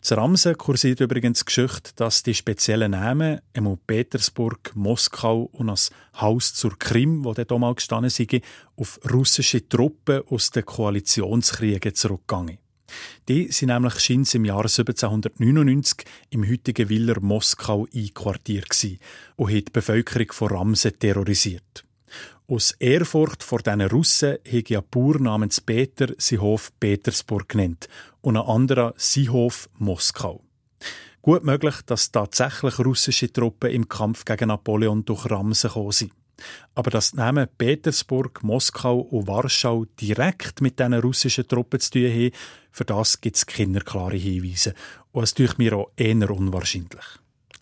Zu 0.00 0.14
Ramsen 0.14 0.56
kursiert 0.56 1.00
übrigens 1.00 1.40
die 1.40 1.44
Geschichte, 1.44 1.92
dass 1.96 2.22
die 2.22 2.32
speziellen 2.32 2.92
Namen, 2.92 3.40
einmal 3.52 3.76
Petersburg, 3.86 4.72
Moskau 4.74 5.50
und 5.52 5.66
das 5.66 5.90
Haus 6.18 6.54
zur 6.54 6.78
Krim, 6.78 7.24
wo 7.24 7.34
der 7.34 7.44
damals 7.44 7.76
gestanden 7.76 8.08
sei, 8.10 8.40
auf 8.74 8.98
russische 9.12 9.68
Truppen 9.68 10.22
aus 10.30 10.50
den 10.50 10.64
Koalitionskriegen 10.64 11.94
zurückgegangen. 11.94 12.61
Die 13.28 13.50
sind 13.52 13.68
nämlich 13.68 13.98
scheins 14.00 14.34
im 14.34 14.44
Jahr 14.44 14.62
1799 14.62 16.04
im 16.30 16.48
heutigen 16.48 16.88
Willer 16.88 17.20
Moskau 17.20 17.86
einquartiert 17.94 18.68
und 19.36 19.48
haben 19.48 19.64
die 19.64 19.72
Bevölkerung 19.72 20.32
von 20.32 20.48
Ramsen 20.48 20.98
terrorisiert. 20.98 21.84
Aus 22.48 22.72
Ehrfurcht 22.72 23.42
vor 23.42 23.60
diesen 23.60 23.80
Russen 23.80 24.38
hat 24.44 24.70
ein 24.70 24.82
Bauer 24.90 25.18
namens 25.18 25.60
Peter 25.60 26.08
sein 26.18 26.40
Hof 26.40 26.72
Petersburg 26.78 27.48
genannt 27.48 27.88
und 28.20 28.36
ein 28.36 28.46
anderer 28.46 28.94
sein 28.96 29.32
Hof 29.32 29.70
Moskau. 29.78 30.42
Gut 31.22 31.44
möglich, 31.44 31.76
dass 31.86 32.10
tatsächlich 32.10 32.78
russische 32.80 33.32
Truppen 33.32 33.70
im 33.70 33.88
Kampf 33.88 34.24
gegen 34.24 34.48
Napoleon 34.48 35.04
durch 35.04 35.30
Ramsen 35.30 35.68
gekommen 35.68 35.92
sind. 35.92 36.12
Aber 36.74 36.90
dass 36.90 37.12
die 37.12 37.16
Namen 37.16 37.48
Petersburg, 37.58 38.42
Moskau 38.42 39.00
und 39.00 39.26
Warschau 39.26 39.84
direkt 40.00 40.60
mit 40.60 40.78
diesen 40.78 40.94
russischen 40.94 41.46
Truppen 41.46 41.80
zu 41.80 41.90
tun 41.92 42.10
haben, 42.10 42.30
für 42.70 42.84
das 42.84 43.20
gibt 43.20 43.36
es 43.36 43.46
keine 43.46 43.80
klaren 43.80 44.18
Hinweise. 44.18 44.74
Und 45.12 45.24
es 45.24 45.34
tut 45.34 45.58
mir 45.58 45.76
auch 45.76 45.90
eher 45.96 46.30
unwahrscheinlich. 46.30 47.04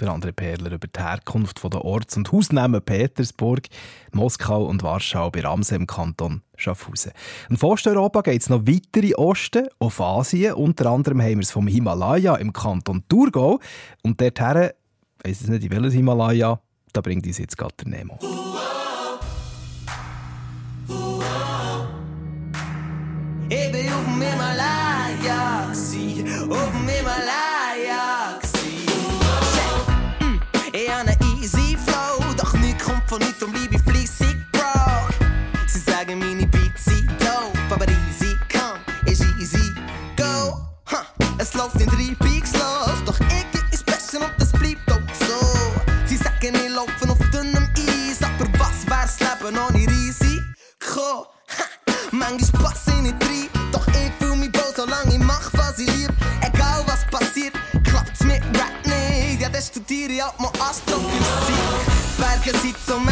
Der 0.00 0.12
andere 0.12 0.32
Perler 0.32 0.72
über 0.72 0.88
die 0.88 0.98
Herkunft 0.98 1.62
der 1.62 1.84
Orts- 1.84 2.16
und 2.16 2.32
Hausnamen 2.32 2.80
Petersburg, 2.80 3.66
Moskau 4.12 4.64
und 4.64 4.82
Warschau 4.82 5.30
bei 5.30 5.40
Ramse 5.40 5.74
im 5.74 5.86
Kanton 5.86 6.40
Schaffhausen. 6.56 7.12
Von 7.54 7.70
Osteuropa 7.70 8.22
geht 8.22 8.40
es 8.40 8.48
noch 8.48 8.66
weiter 8.66 9.04
in 9.04 9.14
Osten, 9.16 9.68
auf 9.78 10.00
Asien. 10.00 10.54
Unter 10.54 10.86
anderem 10.86 11.20
haben 11.20 11.36
wir 11.36 11.40
es 11.40 11.50
vom 11.50 11.66
Himalaya 11.66 12.36
im 12.36 12.52
Kanton 12.52 13.04
Thurgau. 13.08 13.60
Und 14.02 14.20
dorthin, 14.20 14.70
ich 15.22 15.30
weiß 15.30 15.48
nicht, 15.48 15.64
in 15.64 15.70
welches 15.70 15.92
Himalaya, 15.92 16.60
da 16.94 17.00
bringt 17.02 17.26
uns 17.26 17.36
jetzt 17.36 17.58
gerade 17.58 17.74
der 17.84 17.88
Nemo. 17.88 18.18
Und 33.42 33.52
bleib 33.52 33.72
ich 33.72 33.82
fleissig, 33.82 34.36
Bro. 34.52 35.08
Sie 35.66 35.78
sagen, 35.78 36.18
meine 36.18 36.46
Beats 36.46 36.84
sind 36.84 37.10
dope, 37.20 37.58
aber 37.70 37.86
easy 37.88 38.36
come, 38.50 38.80
ist 39.06 39.22
easy 39.38 39.72
go. 40.16 40.58
Ha, 40.90 41.06
es 41.38 41.54
läuft 41.54 41.80
in 41.80 41.88
drei 41.88 42.14
Peaks 42.18 42.52
los, 42.52 43.04
doch 43.06 43.18
irgendwie 43.20 43.74
ist 43.74 43.86
besser 43.86 44.20
und 44.20 44.32
das 44.38 44.52
bleibt 44.52 44.90
auch 44.90 45.00
so. 45.26 45.38
Sie 46.06 46.16
sagen, 46.16 46.54
ich 46.54 46.70
laufe 46.70 47.08
auf 47.08 47.18
dünnem 47.30 47.68
Eis, 47.76 48.18
aber 48.22 48.50
was 48.58 48.86
wär's 48.88 49.20
Leben 49.20 49.56
ohne 49.56 49.86
Risiko? 49.86 51.26
Ha, 51.56 51.64
manchmal 52.10 52.62
passe 52.62 52.90
ich 52.90 53.02
nicht 53.02 53.22
rein, 53.22 53.48
doch 53.72 53.86
ich 53.88 54.12
fühl 54.18 54.36
mich 54.36 54.52
wohl, 54.54 54.74
solange 54.76 55.14
ich 55.14 55.20
mach, 55.20 55.50
was 55.54 55.78
ich 55.78 55.86
lieb. 55.86 56.12
Egal 56.42 56.84
was 56.86 57.06
passiert, 57.06 57.54
klappt's 57.84 58.22
mit 58.24 58.42
Rap 58.56 58.84
nicht. 58.84 59.40
Ja, 59.40 59.48
dann 59.48 59.62
studiere 59.62 60.12
ich 60.12 60.22
auch 60.22 60.38
mal 60.38 60.52
Astrophysik. 60.60 61.89
Berge 62.20 62.56
sind 62.58 62.76
zum 62.86 63.08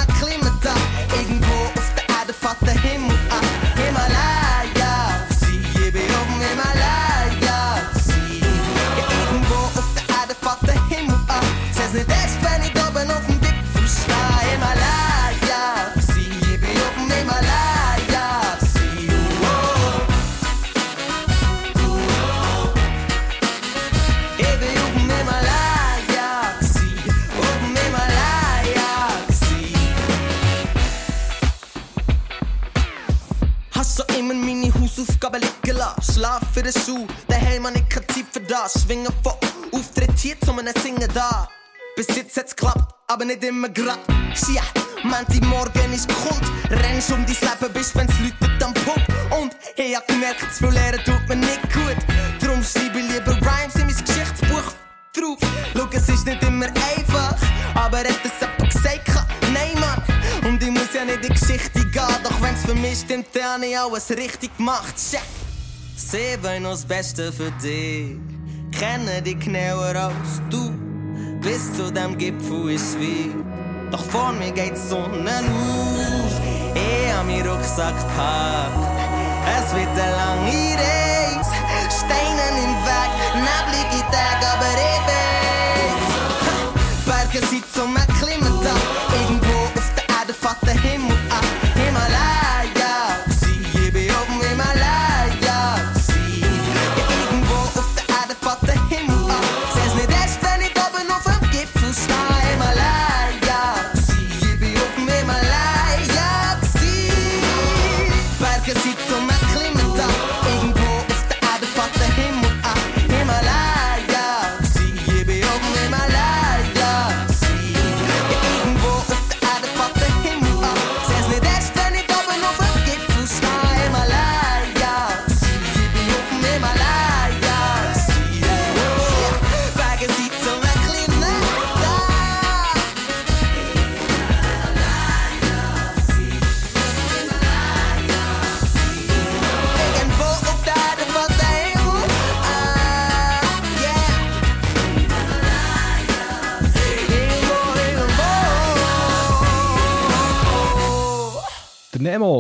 da, 0.63 0.75
irgendwo 1.19 1.55
auf 1.75 1.88
für 36.73 36.81
den 36.81 36.85
Schuh. 36.85 37.07
Daheim 37.29 37.63
man 37.63 37.75
Zeit 37.75 38.27
für 38.33 38.41
das. 38.41 38.83
Schwingen 38.83 39.13
von 39.23 39.35
Auftritt 39.73 40.19
hier 40.19 40.41
zu 40.41 40.53
einem 40.53 40.75
Singen 40.83 41.09
da. 41.15 41.49
Bis 41.97 42.07
jetzt 42.09 42.37
hat's 42.37 42.55
klappt, 42.55 42.95
aber 43.09 43.25
nicht 43.25 43.43
immer 43.45 43.69
grad. 43.69 43.99
Ja, 44.55 44.63
Menti 45.03 45.41
morgen 45.47 45.93
ist 45.93 46.09
Kult. 46.09 46.43
Rennst 46.71 47.11
um 47.11 47.25
dein 47.27 47.37
Leben, 47.41 47.73
bis 47.73 47.95
wenn's 47.95 48.13
läutet 48.21 48.63
am 48.63 48.75
Punkt. 48.75 49.09
Und 49.39 49.57
ich 49.77 49.97
hab 49.97 50.07
gemerkt, 50.07 50.55
zu 50.55 50.65
viel 50.65 50.71
lernen 50.71 51.01
tut 51.05 51.29
mir 51.29 51.37
nicht 51.37 51.63
gut. 51.73 51.97
Drum 52.41 52.63
schreibe 52.63 53.01
ich 53.01 53.13
lieber 53.13 53.33
Rhymes 53.33 53.75
in 53.75 53.87
mein 53.87 54.05
Geschichtsbuch 54.05 54.73
drauf. 55.13 55.39
Schau, 55.75 55.89
es 55.93 56.09
ist 56.09 56.27
nicht 56.27 56.43
immer 56.43 56.67
einfach, 56.67 57.37
aber 57.75 57.99
hat 57.99 58.25
es 58.25 58.41
jemand 58.41 58.73
gesagt? 58.73 59.09
Nein, 59.53 59.81
Mann. 59.81 60.49
Und 60.49 60.63
ich 60.63 60.71
muss 60.71 60.93
ja 60.95 61.05
nicht 61.05 61.25
in 61.25 61.35
die 61.35 61.41
Geschichte 61.41 61.85
gehen, 61.87 62.23
doch 62.23 62.41
wenn's 62.41 62.65
für 62.65 62.75
mich 62.75 63.01
stimmt, 63.01 63.29
dann 63.33 63.63
hab 63.63 63.63
ich 63.63 63.79
alles 63.79 64.11
richtig 64.11 64.57
gemacht. 64.57 64.95
Check. 65.11 65.48
Sieben 65.99 66.63
noch 66.63 66.71
das 66.71 66.85
Beste 66.85 67.33
für 67.33 67.51
dich. 67.61 68.17
Kenne 68.71 69.21
dich 69.21 69.41
genauer 69.41 69.97
als 69.97 70.41
du. 70.49 70.71
Bis 71.43 71.75
zu 71.75 71.93
dem 71.93 72.17
Gipfel 72.17 72.71
ist 72.71 72.99
wie. 73.01 73.35
Doch 73.91 74.05
vor 74.05 74.33
mir 74.33 74.53
geht 74.53 74.77
die 74.77 74.89
Sonne 74.89 75.41
auf. 75.41 76.41
Ich 76.77 77.13
hab 77.13 77.27
meinen 77.27 77.45
Rucksack 77.49 77.99
gepackt. 77.99 78.79
Es 79.59 79.75
wird 79.75 79.89
eine 79.89 80.13
lange 80.13 80.77
Reise. 80.79 81.57
Steine 81.91 82.47
im 82.63 82.75
Weg, 82.87 83.13
neblige 83.35 84.03
Tage, 84.13 84.47
aber 84.55 84.75
ich 84.89 85.03
bin. 85.09 85.99
Berge 87.07 87.41
sind 87.45 87.65
zum 87.75 88.08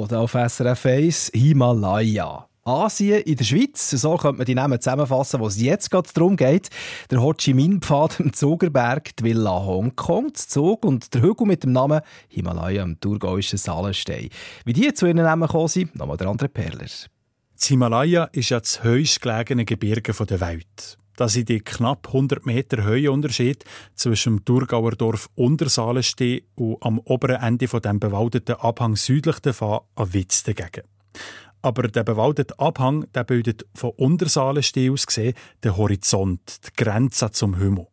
Der 0.07 0.21
auf 0.21 0.33
SRF 0.33 0.87
1 0.87 1.33
Himalaya. 1.35 2.47
Asien 2.65 3.23
in 3.23 3.37
der 3.37 3.45
Schweiz, 3.45 3.91
so 3.91 4.17
könnte 4.17 4.39
man 4.39 4.47
die 4.47 4.55
Namen 4.55 4.81
zusammenfassen, 4.81 5.41
wo 5.41 5.47
es 5.47 5.61
jetzt 5.61 5.91
gerade 5.91 6.09
darum 6.13 6.37
geht. 6.37 6.69
Der 7.11 7.23
Ho 7.23 7.33
Chi 7.33 7.55
Minh 7.55 7.81
Pfad 7.81 8.21
im 8.21 8.33
Zugerberg, 8.33 9.17
die 9.17 9.25
Villa 9.25 9.65
Hongkong, 9.65 10.29
der 10.29 10.35
Zug 10.35 10.85
und 10.85 11.15
der 11.15 11.23
Hügel 11.23 11.47
mit 11.47 11.65
dem 11.65 11.73
Namen 11.73 12.03
Himalaya 12.29 12.83
im 12.83 13.01
thurgauischen 13.01 13.59
Salenstein. 13.59 14.29
Wie 14.65 14.75
die 14.75 14.93
zu 14.93 15.07
ihren 15.07 15.17
Namen 15.17 15.47
gekommen 15.47 15.69
sind, 15.69 15.97
nochmal 15.97 16.19
der 16.19 16.29
andere 16.29 16.49
Perler. 16.49 16.85
Das 16.85 17.67
Himalaya 17.67 18.25
ist 18.25 18.51
ja 18.51 18.61
das 18.61 18.85
höchst 18.85 19.23
gelegene 19.23 19.65
Gebirge 19.65 20.13
der 20.13 20.41
Welt. 20.41 20.99
Das 21.19 21.33
sind 21.33 21.49
die 21.49 21.59
knapp 21.59 22.07
100 22.07 22.47
Meter 22.47 22.85
Höhenunterschied 22.85 23.65
zwischen 23.97 24.37
dem 24.37 24.45
Thurgauer 24.45 24.93
Dorf 24.93 25.29
Untersalenstein 25.35 26.43
und 26.55 26.81
am 26.81 27.01
oberen 27.01 27.43
Ende 27.43 27.67
von 27.67 27.83
dem 27.83 27.99
bewaldeten 27.99 28.55
Abhang 28.55 28.95
südlich 28.95 29.41
davon 29.41 29.81
an 29.97 30.15
Witz 30.15 30.45
dagegen. 30.45 30.87
Aber 31.61 31.89
der 31.89 32.05
bewaldete 32.05 32.57
Abhang 32.61 33.05
der 33.15 33.25
bildet 33.25 33.67
von 33.75 33.91
Untersalenstein 33.97 34.93
aus 34.93 35.09
gesehen 35.09 35.35
den 35.65 35.77
Horizont, 35.77 36.61
die 36.65 36.85
Grenze 36.85 37.33
zum 37.33 37.57
Himmel. 37.57 37.89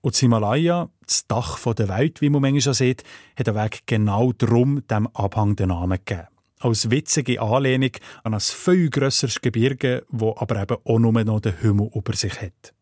Und 0.00 0.14
das 0.14 0.20
Himalaya, 0.20 0.88
das 1.06 1.26
Dach 1.26 1.58
der 1.74 1.88
Welt, 1.90 2.22
wie 2.22 2.30
man 2.30 2.40
manchmal 2.40 2.62
schon 2.62 2.72
sieht, 2.72 3.04
hat 3.38 3.46
den 3.46 3.56
Weg 3.56 3.82
genau 3.84 4.32
darum 4.32 4.82
dem 4.88 5.06
Abhang 5.08 5.54
den 5.54 5.68
Namen 5.68 5.98
gegeben 6.02 6.28
als 6.64 6.90
witzige 6.90 7.40
Anlehnung 7.40 7.90
an 8.22 8.34
ein 8.34 8.40
viel 8.40 8.88
grösseres 8.88 9.40
Gebirge, 9.40 10.04
wo 10.08 10.34
aber 10.36 10.62
eben 10.62 10.76
auch 10.84 10.98
nur 10.98 11.12
noch 11.12 11.40
den 11.40 11.58
Himmel 11.58 11.90
über 11.94 12.14
sich 12.14 12.40
hat. 12.40 12.74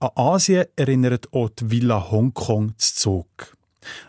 An 0.00 0.10
Asien 0.16 0.66
erinnert 0.76 1.32
auch 1.32 1.50
die 1.50 1.70
Villa 1.70 2.10
Hongkong 2.10 2.74
zu 2.76 2.94
Zug. 2.94 3.56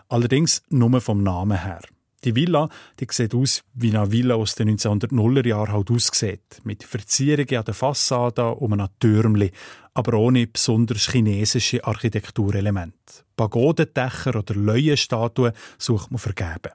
Allerdings 0.10 0.63
nur 0.69 0.99
vom 0.99 1.21
Namen 1.21 1.62
her. 1.62 1.82
Die 2.23 2.36
Villa 2.36 2.69
die 2.99 3.08
sieht 3.12 3.36
aus, 3.36 3.62
wie 3.75 3.95
eine 3.95 4.12
Villa 4.12 4.34
aus 4.34 4.56
den 4.56 4.75
1900er 4.75 5.47
Jahren 5.47 5.73
halt 5.73 5.91
aussieht. 5.91 6.60
Mit 6.63 6.84
Verzierungen 6.84 7.58
an 7.58 7.65
der 7.65 7.73
Fassade 7.75 8.56
um 8.56 8.73
einem 8.73 8.88
Türmli, 8.99 9.51
aber 9.93 10.17
ohne 10.17 10.47
besonders 10.47 11.12
chinesische 11.12 11.86
Architekturelemente. 11.86 13.23
Pagodendächer 13.36 14.36
oder 14.36 14.56
Leuenstatuen 14.56 15.54
sucht 15.78 16.10
man 16.10 16.17
vergeben. 16.17 16.71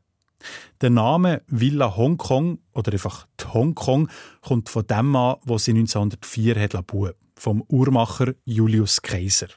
Der 0.80 0.90
Name 0.90 1.42
Villa 1.46 1.96
Hongkong 1.96 2.58
oder 2.72 2.92
einfach 2.92 3.26
Hongkong 3.52 4.08
kommt 4.40 4.68
von 4.68 4.86
dem 4.86 5.14
an, 5.16 5.36
wo 5.44 5.58
sie 5.58 5.72
1904 5.72 6.60
hat 6.60 6.86
bauen 6.86 7.12
vom 7.34 7.62
Uhrmacher 7.68 8.34
Julius 8.44 9.00
Kaiser. 9.00 9.48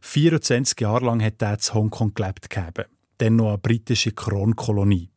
24 0.00 0.80
Jahre 0.80 1.06
lang 1.06 1.22
hat 1.22 1.42
er 1.42 1.54
in 1.54 1.74
Hongkong 1.74 2.14
gelebt 2.14 2.48
gehabt, 2.48 2.88
dann 3.18 3.36
noch 3.36 3.48
eine 3.48 3.58
britische 3.58 4.12
Kronkolonie. 4.12 5.10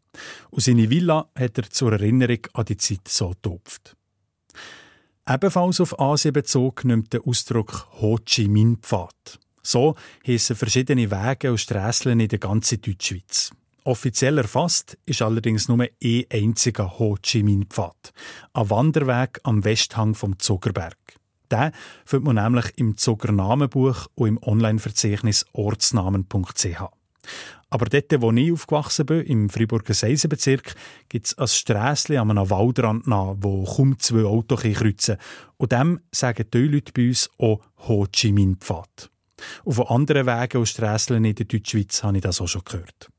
Und 0.50 0.64
seine 0.64 0.90
Villa 0.90 1.30
hat 1.38 1.58
er 1.58 1.70
zur 1.70 1.94
Erinnerung 1.94 2.40
an 2.54 2.66
die 2.66 2.78
Zeit 2.78 3.08
so 3.08 3.30
getopft. 3.30 3.96
Ebenfalls 5.28 5.80
auf 5.80 6.00
Asien 6.00 6.34
bezogen 6.34 6.88
nimmt 6.88 7.14
der 7.14 7.28
Ausdruck 7.28 7.88
Ho 8.02 8.18
Chi 8.26 8.48
Minh 8.48 8.78
Pfad. 8.82 9.40
So 9.62 9.96
heissen 10.26 10.56
verschiedene 10.56 11.12
Wege 11.12 11.52
und 11.52 11.60
Strässeln 11.60 12.20
in 12.20 12.30
der 12.30 12.40
ganzen 12.40 12.82
Deutschschweiz. 12.82 13.52
Offiziell 13.84 14.38
erfasst 14.38 14.98
ist 15.06 15.22
allerdings 15.22 15.68
nur 15.68 15.80
ein 15.82 16.24
einziger 16.32 17.00
Ho 17.00 17.18
Chi 17.22 17.44
Minh 17.44 17.66
Pfad, 17.70 18.12
ein 18.54 18.70
Wanderweg 18.70 19.40
am 19.44 19.64
Westhang 19.64 20.16
vom 20.16 20.38
Zuckerberg. 20.38 20.98
Den 21.52 21.72
findet 22.06 22.26
man 22.26 22.44
nämlich 22.44 22.78
im 22.78 22.98
Zucker 22.98 23.32
Namenbuch 23.32 24.08
und 24.16 24.28
im 24.28 24.44
Online-Verzeichnis 24.44 25.46
ortsnamen.ch. 25.54 26.82
Aber 27.72 27.86
dort, 27.86 28.22
wo 28.22 28.32
ich 28.32 28.52
aufgewachsen 28.52 29.06
bin, 29.06 29.22
im 29.22 29.50
Friburger 29.50 29.94
Seisenbezirk, 29.94 30.76
gibt 31.08 31.28
es 31.28 31.38
ein 31.38 31.48
Strässchen 31.48 32.18
an 32.18 32.32
einem 32.32 32.50
Waldrand 32.50 33.08
nach, 33.08 33.36
wo 33.40 33.64
kaum 33.64 34.00
zwei 34.00 34.24
Autos 34.24 34.62
kreuzen 34.62 35.18
Und 35.58 35.72
dem 35.72 36.00
sagen 36.12 36.46
die 36.52 36.58
Leute 36.58 36.92
bei 36.92 37.08
uns 37.08 37.30
auch 37.38 37.62
Ho 37.88 38.08
Chi 38.12 38.32
Minh 38.32 38.58
Pfad. 38.60 39.10
Und 39.64 39.74
von 39.74 39.88
anderen 39.88 40.26
Wegen 40.26 40.58
und 40.58 40.68
Strässeln 40.68 41.24
in 41.26 41.36
der 41.36 41.46
Deutschschweiz 41.46 42.04
habe 42.04 42.18
ich 42.18 42.24
das 42.24 42.42
auch 42.42 42.48
schon 42.48 42.64
gehört. 42.66 43.10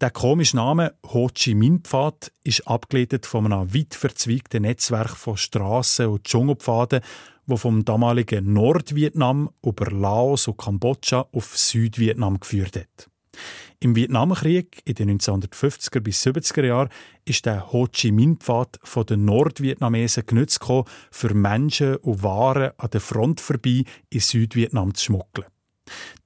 Der 0.00 0.10
komische 0.10 0.56
Name 0.56 0.94
Ho 1.12 1.28
Chi 1.32 1.54
Minh 1.54 1.80
Pfad 1.82 2.32
ist 2.42 2.66
abgeleitet 2.66 3.26
von 3.26 3.50
einem 3.50 3.72
weit 3.72 3.94
verzweigten 3.94 4.62
Netzwerk 4.62 5.16
von 5.16 5.36
Strassen 5.36 6.08
und 6.08 6.24
Dschungelpfaden, 6.24 7.00
wo 7.46 7.56
vom 7.56 7.84
damaligen 7.84 8.52
Nordvietnam 8.52 9.50
über 9.62 9.90
Laos 9.90 10.48
und 10.48 10.58
Kambodscha 10.58 11.26
auf 11.32 11.56
Südvietnam 11.56 12.40
geführt 12.40 12.76
hat. 12.76 13.08
Im 13.80 13.96
Vietnamkrieg 13.96 14.82
in 14.84 14.94
den 14.94 15.18
1950er 15.18 16.00
bis 16.00 16.24
70er 16.24 16.64
Jahren 16.64 16.88
ist 17.24 17.46
der 17.46 17.72
Ho 17.72 17.86
Chi 17.86 18.12
Minh 18.12 18.38
Pfad 18.38 18.78
von 18.82 19.06
den 19.06 19.24
Nordvietnamesen 19.24 20.26
genutzt 20.26 20.60
gekommen, 20.60 20.84
für 21.10 21.34
Menschen 21.34 21.96
und 21.96 22.22
Waren 22.22 22.72
an 22.78 22.90
der 22.90 23.00
Front 23.00 23.40
vorbei 23.40 23.84
in 24.10 24.20
Südvietnam 24.20 24.94
zu 24.94 25.04
schmuggeln. 25.04 25.46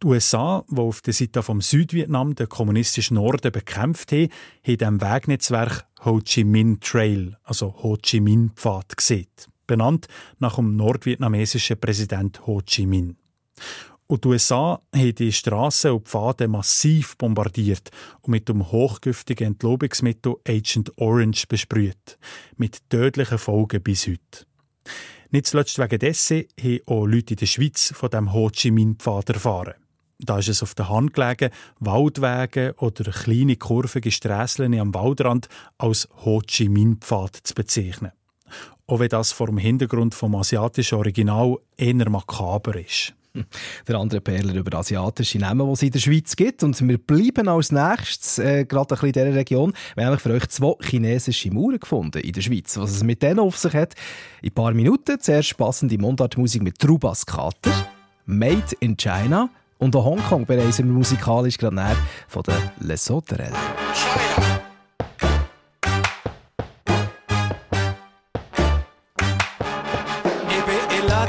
Die 0.02 0.06
USA, 0.06 0.64
die 0.70 0.80
auf 0.80 1.00
der 1.00 1.12
Seite 1.12 1.42
vom 1.42 1.60
Südvietnam 1.60 2.34
den 2.34 2.48
kommunistischen 2.48 3.16
Norden 3.16 3.50
bekämpft 3.50 4.12
haben, 4.12 4.28
haben 4.64 4.78
dem 4.78 5.00
Wegnetzwerk 5.00 5.86
Ho 6.04 6.20
Chi 6.20 6.44
Minh 6.44 6.78
Trail, 6.80 7.36
also 7.42 7.74
Ho 7.82 7.96
Chi 7.96 8.20
Minh 8.20 8.52
Pfad, 8.54 8.96
gesehen, 8.96 9.26
benannt 9.66 10.06
nach 10.38 10.56
dem 10.56 10.76
nordvietnamesischen 10.76 11.80
Präsident 11.80 12.46
Ho 12.46 12.60
Chi 12.64 12.86
Minh. 12.86 13.16
Und 14.06 14.24
die 14.24 14.28
USA 14.28 14.80
haben 14.94 15.14
die 15.14 15.32
Strassen 15.32 15.90
und 15.90 16.08
Pfade 16.08 16.48
massiv 16.48 17.18
bombardiert 17.18 17.90
und 18.22 18.30
mit 18.30 18.48
dem 18.48 18.72
hochgiftigen 18.72 19.48
Entlobungsmittel 19.48 20.36
Agent 20.48 20.96
Orange 20.96 21.46
besprüht. 21.46 22.18
Mit 22.56 22.88
tödlichen 22.88 23.36
Folgen 23.36 23.82
bis 23.82 24.06
heute. 24.06 24.46
Nicht 25.30 25.46
zuletzt 25.46 25.78
wegen 25.78 25.98
dessen 25.98 26.44
haben 26.58 26.80
auch 26.86 27.06
Leute 27.06 27.34
in 27.34 27.38
der 27.38 27.46
Schweiz 27.46 27.92
von 27.94 28.08
dem 28.08 28.32
Ho 28.32 28.48
Chi 28.50 28.70
Minh-Pfad 28.70 29.28
erfahren. 29.30 29.74
Da 30.18 30.38
ist 30.38 30.48
es 30.48 30.62
auf 30.62 30.74
der 30.74 30.88
Hand 30.88 31.12
gelegen, 31.12 31.50
Waldwege 31.80 32.74
oder 32.78 33.12
kleine 33.12 33.56
kurvige 33.56 34.10
Strässeln 34.10 34.78
am 34.78 34.94
Waldrand 34.94 35.48
als 35.76 36.08
Ho 36.24 36.40
Chi 36.40 36.70
Minh-Pfad 36.70 37.36
zu 37.42 37.54
bezeichnen. 37.54 38.12
Auch 38.86 39.00
wenn 39.00 39.10
das 39.10 39.32
vor 39.32 39.48
dem 39.48 39.58
Hintergrund 39.58 40.14
vom 40.14 40.34
asiatischen 40.34 40.96
Original 40.96 41.58
eher 41.76 42.08
makaber 42.08 42.80
ist. 42.80 43.14
Der 43.88 43.96
andere 43.96 44.20
Perler 44.20 44.54
über 44.54 44.78
asiatische 44.78 45.38
Namen, 45.38 45.66
die 45.66 45.72
es 45.72 45.82
in 45.82 45.90
der 45.90 45.98
Schweiz 45.98 46.36
gibt. 46.36 46.62
Und 46.62 46.80
wir 46.86 46.98
bleiben 46.98 47.48
als 47.48 47.72
nächstes 47.72 48.38
äh, 48.38 48.64
gerade 48.64 48.94
ein 48.94 49.00
bisschen 49.00 49.08
in 49.08 49.12
dieser 49.12 49.34
Region. 49.34 49.72
Wir 49.94 50.06
haben 50.06 50.18
für 50.18 50.30
euch 50.30 50.48
zwei 50.48 50.74
chinesische 50.82 51.50
Mauern 51.50 51.78
gefunden 51.78 52.20
in 52.20 52.32
der 52.32 52.40
Schweiz. 52.40 52.76
Was 52.76 52.92
es 52.92 53.02
mit 53.02 53.22
denen 53.22 53.40
auf 53.40 53.56
sich 53.56 53.74
hat, 53.74 53.94
in 54.42 54.50
ein 54.50 54.54
paar 54.54 54.72
Minuten. 54.72 55.20
Zuerst 55.20 55.56
passende 55.56 55.98
Mundartmusik 55.98 56.62
mit 56.62 56.78
Trubas 56.78 57.26
Kater, 57.26 57.72
Made 58.26 58.76
in 58.80 58.96
China 58.96 59.50
und 59.78 59.94
auch 59.94 60.04
Hongkong 60.04 60.44
bereisen 60.44 60.86
wir 60.86 60.92
musikalisch 60.92 61.56
gerade 61.56 61.76
näher 61.76 61.96
von 62.26 62.42
der 62.42 62.72
Les 62.80 63.04
Sauterelles. 63.04 63.56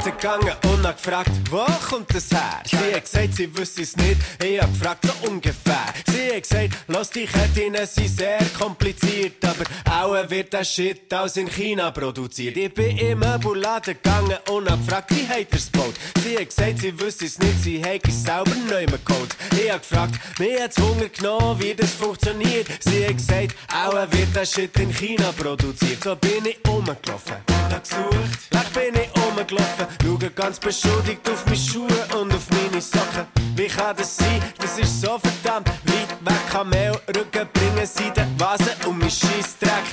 Bin 0.02 0.12
in 0.12 0.18
den 0.18 0.18
Laden 0.18 0.18
gegangen 0.18 0.56
und 0.72 0.86
hab 0.86 0.96
gefragt, 0.96 1.30
wo 1.50 1.64
kommt 1.88 2.14
das 2.14 2.30
her? 2.30 2.62
Sie 2.64 2.94
hat 2.94 3.04
gesagt, 3.04 3.34
sie 3.34 3.56
wüsste 3.56 3.82
es 3.82 3.96
nicht. 3.96 4.20
Ich 4.42 4.60
hab 4.60 4.72
gefragt, 4.72 5.06
so 5.06 5.28
ungefähr. 5.28 5.92
Sie 6.06 6.34
hat 6.34 6.42
gesagt, 6.42 6.74
lass 6.88 7.10
die 7.10 7.26
Ketten 7.26 7.86
sind 7.86 8.08
sehr 8.08 8.40
kompliziert, 8.58 9.44
aber 9.44 9.64
auch 9.90 10.30
wird 10.30 10.52
der 10.52 10.64
Shit 10.64 11.12
aus 11.12 11.36
in 11.36 11.48
China 11.48 11.90
produziert. 11.90 12.56
Ich 12.56 12.72
bin 12.72 12.96
im 12.98 13.18
Möbelladen 13.18 13.94
gegangen 13.94 14.36
und 14.50 14.70
hab 14.70 14.84
gefragt, 14.84 15.10
wie 15.10 15.26
hat 15.26 15.52
er's 15.52 15.70
gebaut? 15.70 15.94
Sie 16.22 16.36
hat 16.36 16.48
gesagt, 16.48 16.78
sie 16.78 17.00
wüsste 17.00 17.26
es 17.26 17.38
nicht, 17.38 17.62
sie 17.62 17.82
hat 17.82 18.06
es 18.06 18.22
selber 18.22 18.54
neu 18.68 18.86
geholt. 18.86 19.36
Ich 19.52 19.70
hab 19.70 19.80
gefragt, 19.80 20.14
mir 20.38 20.62
hat's 20.62 20.78
Hunger 20.78 21.08
genommen, 21.08 21.60
wie 21.60 21.74
das 21.74 21.92
funktioniert. 21.92 22.66
Sie 22.80 23.06
hat 23.06 23.16
gesagt, 23.16 23.56
auch 23.72 23.94
wird 24.12 24.34
der 24.34 24.46
Shit 24.46 24.78
in 24.78 24.92
China 24.92 25.32
produziert. 25.32 26.02
So 26.02 26.16
bin 26.16 26.44
ich 26.46 26.58
rumgelaufen, 26.66 27.36
hab 27.70 27.82
gesucht, 27.82 28.40
dann 28.50 28.66
bin 28.74 28.94
ich 29.02 29.10
rumgelaufen, 29.22 29.86
schaue 30.02 30.30
ganz 30.30 30.58
beschuldigt 30.58 31.28
auf 31.28 31.44
meine 31.46 31.56
Schuhe 31.56 32.20
und 32.20 32.32
auf 32.32 32.46
meine 32.50 32.80
Socken. 32.80 33.26
Wie 33.56 33.66
kann 33.66 33.96
das 33.96 34.16
sein? 34.16 34.42
Das 34.58 34.78
ist 34.78 35.00
so 35.00 35.18
verdammt 35.18 35.68
weit 35.68 36.10
weg. 36.24 36.50
Kamel, 36.50 36.92
Rücken 37.08 37.48
bringen 37.52 37.86
sie 37.86 38.10
den 38.10 38.38
Vasen 38.38 38.74
um 38.86 38.98
mein 38.98 39.10
Scheissdreck. 39.10 39.84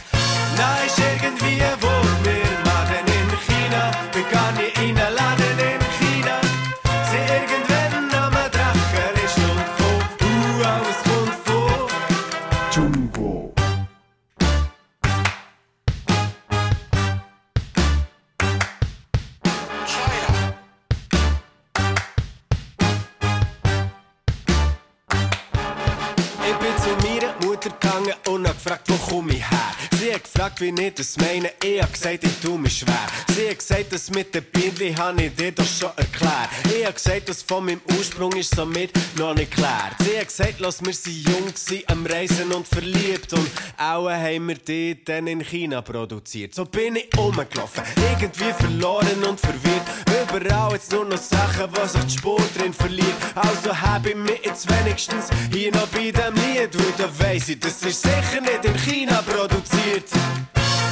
Gefragt, 30.58 30.78
wie 30.78 30.84
ich 30.84 30.94
das 30.94 31.18
meine. 31.18 31.52
Ich 31.64 31.82
hab 31.82 31.94
gesagt, 31.94 32.24
ich 32.24 32.40
tu 32.42 32.58
mich 32.58 32.80
schwer. 32.80 33.08
Sie 33.36 33.50
hat 33.50 33.60
gesagt, 33.60 33.92
das 33.92 34.10
mit 34.10 34.34
den 34.34 34.44
Bindli 34.44 34.94
hab 34.94 35.20
ich 35.20 35.36
dir 35.36 35.52
doch 35.52 35.66
schon 35.66 35.92
erklärt. 35.96 36.50
Ich 36.76 36.86
hab 36.86 36.96
gesagt, 36.96 37.30
das 37.30 37.44
von 37.44 37.66
meinem 37.66 37.82
Ursprung 37.98 38.32
ist 38.34 38.56
somit 38.56 38.92
noch 39.18 39.36
nicht 39.36 39.52
klar. 39.52 39.92
Sie 40.00 40.18
hat 40.18 40.28
gesagt, 40.28 40.56
lass 40.60 40.84
wir 40.84 40.94
sie 40.94 41.22
jung 41.22 41.54
gsi, 41.54 41.84
am 41.88 42.06
Reisen 42.06 42.52
und 42.52 42.68
verliebt. 42.68 43.34
Und 43.34 43.50
auch 43.78 44.10
haben 44.10 44.48
wir 44.48 44.56
die 44.56 45.04
dann 45.04 45.28
in 45.28 45.42
China 45.42 45.82
produziert. 45.82 46.56
So 46.56 46.66
bin 46.66 46.96
ich 46.96 47.10
rumgelaufen, 47.18 47.84
irgendwie 48.12 48.54
verloren 48.54 49.24
und 49.28 49.40
verwirrt. 49.40 49.84
Überall 50.24 50.74
jetzt 50.74 50.92
nur 50.92 51.06
noch 51.06 51.18
Sachen, 51.18 51.68
wo 51.74 51.86
sich 51.86 52.04
die 52.06 52.18
Spur 52.18 52.42
drin 52.58 52.74
verliert. 52.74 53.16
Also 53.36 53.80
hab 53.80 54.06
ich 54.06 54.16
mich 54.16 54.42
jetzt 54.44 54.68
wenigstens 54.70 55.28
hier 55.52 55.72
noch 55.72 55.88
bei 55.88 56.12
dem 56.12 56.34
Lied, 56.36 56.74
wo 56.74 56.84
da 56.98 57.10
weiss 57.20 57.50
ich, 57.50 57.60
das 57.60 57.82
ist 57.84 58.02
sicher 58.02 58.42
nicht 58.42 58.66
in 58.66 58.76
China 58.78 59.22
produziert. 59.22 60.06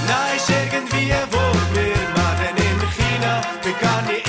Nein, 0.07 0.35
ist 0.35 0.49
irgendwie 0.49 1.11
wo 1.31 1.43
wir 1.73 1.97
machen 2.19 2.55
in 2.57 2.79
China. 2.95 3.41
Wir 3.63 3.73
gehen 3.73 4.15
in 4.17 4.24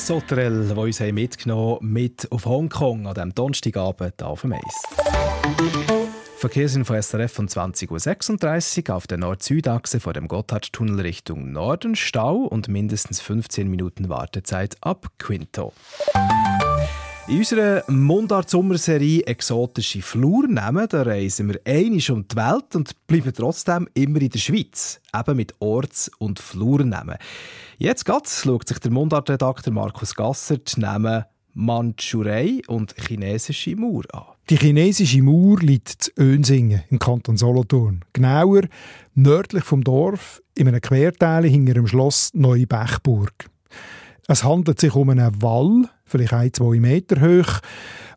Les 0.00 0.06
Sauterelles, 0.06 0.72
die 0.72 0.80
uns 0.80 1.00
haben 1.00 1.14
mitgenommen 1.14 1.92
mit 1.92 2.32
auf 2.32 2.46
Hongkong 2.46 3.06
an 3.06 3.12
diesem 3.12 3.34
Donnerstagabend 3.34 4.22
auf 4.22 4.40
dem 4.40 4.54
Eis. 4.54 4.82
Verkehrsinfo 6.38 6.94
SRF 6.98 7.30
von 7.30 7.46
20.36 7.46 8.88
Uhr 8.88 8.96
auf 8.96 9.06
der 9.06 9.18
Nord-Süd-Achse 9.18 10.00
vor 10.00 10.14
dem 10.14 10.26
Gotthardtunnel 10.26 11.00
Richtung 11.00 11.52
Norden 11.52 11.96
Stau 11.96 12.36
und 12.36 12.68
mindestens 12.68 13.20
15 13.20 13.68
Minuten 13.68 14.08
Wartezeit 14.08 14.78
ab 14.80 15.06
Quinto. 15.18 15.74
In 17.28 17.36
unserer 17.36 17.84
Mundart-Sommerserie 17.86 19.24
«Exotische 19.26 20.00
Flurnamen» 20.00 20.88
da 20.88 21.02
reisen 21.02 21.50
wir 21.50 21.60
einig 21.66 22.10
um 22.10 22.26
die 22.26 22.36
Welt 22.36 22.74
und 22.74 23.06
bleiben 23.06 23.34
trotzdem 23.36 23.86
immer 23.92 24.22
in 24.22 24.30
der 24.30 24.38
Schweiz, 24.38 24.98
eben 25.14 25.36
mit 25.36 25.54
Orts- 25.60 26.10
und 26.18 26.40
Flurnamen. 26.40 27.18
Jetzt 27.82 28.06
schaut 28.06 28.68
sich 28.68 28.78
der 28.78 28.90
Mundart-Redakteur 28.90 29.72
Markus 29.72 30.14
Gasser 30.14 30.58
die 30.58 30.80
Namen 30.80 31.24
Mandschurei 31.54 32.60
und 32.68 32.94
chinesische 32.94 33.74
Mauer 33.74 34.02
an. 34.12 34.24
Die 34.50 34.58
chinesische 34.58 35.22
Mauer 35.22 35.60
liegt 35.60 35.88
zu 35.88 36.10
Önsingen 36.18 36.82
im 36.90 36.98
Kanton 36.98 37.38
Solothurn. 37.38 38.04
Genauer 38.12 38.64
nördlich 39.14 39.64
vom 39.64 39.82
Dorf 39.82 40.42
in 40.54 40.68
einem 40.68 40.82
Querteil 40.82 41.46
hinter 41.46 41.72
dem 41.72 41.86
Schloss 41.86 42.32
Neubechburg. 42.34 43.32
Es 44.28 44.44
handelt 44.44 44.78
sich 44.78 44.94
um 44.94 45.08
einen 45.08 45.40
Wall, 45.40 45.88
vielleicht 46.04 46.34
ein, 46.34 46.52
zwei 46.52 46.78
Meter 46.80 47.22
hoch, 47.22 47.60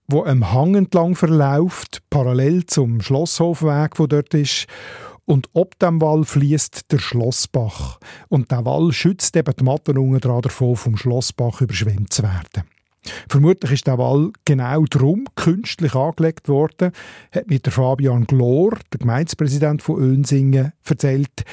wo 0.09 0.25
am 0.25 0.51
Hang 0.51 0.75
entlang 0.75 1.15
verläuft, 1.15 2.01
parallel 2.09 2.65
zum 2.65 2.99
Schlosshofweg, 2.99 3.97
wo 3.97 4.07
dort 4.07 4.33
ist. 4.33 4.67
Und 5.25 5.49
ob 5.53 5.79
dem 5.79 6.01
Wall 6.01 6.25
fließt 6.25 6.91
der 6.91 6.99
Schlossbach. 6.99 7.99
Und 8.27 8.51
der 8.51 8.65
Wall 8.65 8.91
schützt 8.91 9.35
eben 9.37 9.53
die 9.57 9.63
Matten 9.63 9.97
unten 9.97 10.19
dran 10.19 10.41
davon, 10.41 10.75
vom 10.75 10.97
Schlossbach 10.97 11.61
überschwemmt 11.61 12.11
zu 12.11 12.23
werden. 12.23 12.63
Vermutlich 13.27 13.71
ist 13.71 13.87
der 13.87 13.97
Wall 13.97 14.31
genau 14.45 14.85
darum 14.85 15.25
künstlich 15.35 15.93
angelegt 15.93 16.47
worden, 16.47 16.91
hat 17.31 17.49
mir 17.49 17.59
der 17.59 17.71
Fabian 17.71 18.25
Glor, 18.25 18.77
der 18.93 18.99
Gemeindepräsident 18.99 19.81
von 19.81 20.01
Önsingen, 20.01 20.71
erzählt. 20.87 21.43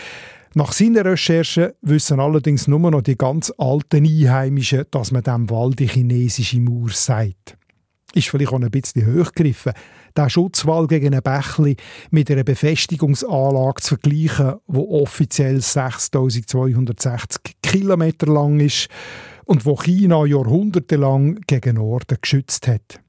Nach 0.54 0.72
seinen 0.72 1.06
Recherchen 1.06 1.72
wissen 1.80 2.20
allerdings 2.20 2.66
nur 2.66 2.90
noch 2.90 3.02
die 3.02 3.16
ganz 3.16 3.52
alten 3.56 4.04
Einheimischen, 4.04 4.84
dass 4.90 5.12
man 5.12 5.22
dem 5.22 5.48
Wall 5.50 5.70
die 5.70 5.86
chinesische 5.86 6.60
Mauer 6.60 6.90
sagt. 6.90 7.56
Ist 8.14 8.28
vielleicht 8.28 8.52
auch 8.52 8.60
ein 8.60 8.70
bisschen 8.70 9.06
hochgegriffen, 9.06 9.72
der 10.16 10.28
Schutzwall 10.28 10.86
gegen 10.86 11.14
ein 11.14 11.22
Bächli 11.22 11.76
mit 12.10 12.30
einer 12.30 12.44
Befestigungsanlage 12.44 13.82
zu 13.82 13.96
vergleichen, 13.96 14.54
wo 14.66 15.02
offiziell 15.02 15.60
6260 15.60 17.56
Kilometer 17.62 18.26
lang 18.26 18.60
ist 18.60 18.88
und 19.44 19.66
wo 19.66 19.76
China 19.76 20.24
jahrhundertelang 20.24 21.40
gegen 21.46 21.76
Norden 21.76 22.18
geschützt 22.20 22.68
hat. 22.68 23.00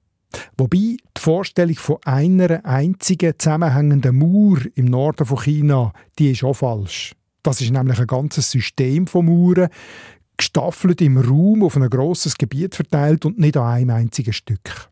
Wobei 0.57 0.77
die 1.17 1.19
Vorstellung 1.19 1.75
von 1.75 1.97
einer 2.05 2.65
einzigen 2.65 3.33
zusammenhängenden 3.37 4.17
Mauer 4.17 4.59
im 4.75 4.85
Norden 4.85 5.25
von 5.25 5.39
China, 5.39 5.93
die 6.17 6.31
ist 6.31 6.43
auch 6.43 6.53
falsch. 6.53 7.13
Das 7.43 7.59
ist 7.61 7.71
nämlich 7.71 7.99
ein 7.99 8.07
ganzes 8.07 8.51
System 8.51 9.07
von 9.07 9.25
Mauern, 9.25 9.69
gestaffelt 10.37 11.01
im 11.01 11.17
Raum 11.17 11.63
auf 11.63 11.75
ein 11.75 11.89
grosses 11.89 12.35
Gebiet 12.35 12.75
verteilt 12.75 13.25
und 13.25 13.39
nicht 13.39 13.57
an 13.57 13.67
einem 13.67 13.89
einzigen 13.91 14.33
Stück. 14.33 14.89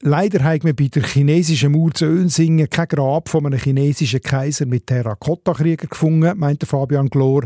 Leider 0.00 0.44
haben 0.44 0.64
wir 0.64 0.76
bei 0.76 0.88
der 0.88 1.04
chinesischen 1.04 1.72
Mauer 1.72 1.92
zu 1.94 2.04
Önsingen 2.04 2.68
kein 2.68 2.88
Grab 2.88 3.30
von 3.30 3.46
einem 3.46 3.58
chinesischen 3.58 4.20
Kaiser 4.20 4.66
mit 4.66 4.86
Terrakotta-Krieger 4.86 5.86
gefunden, 5.86 6.38
meinte 6.38 6.66
Fabian 6.66 7.08
Glor. 7.08 7.44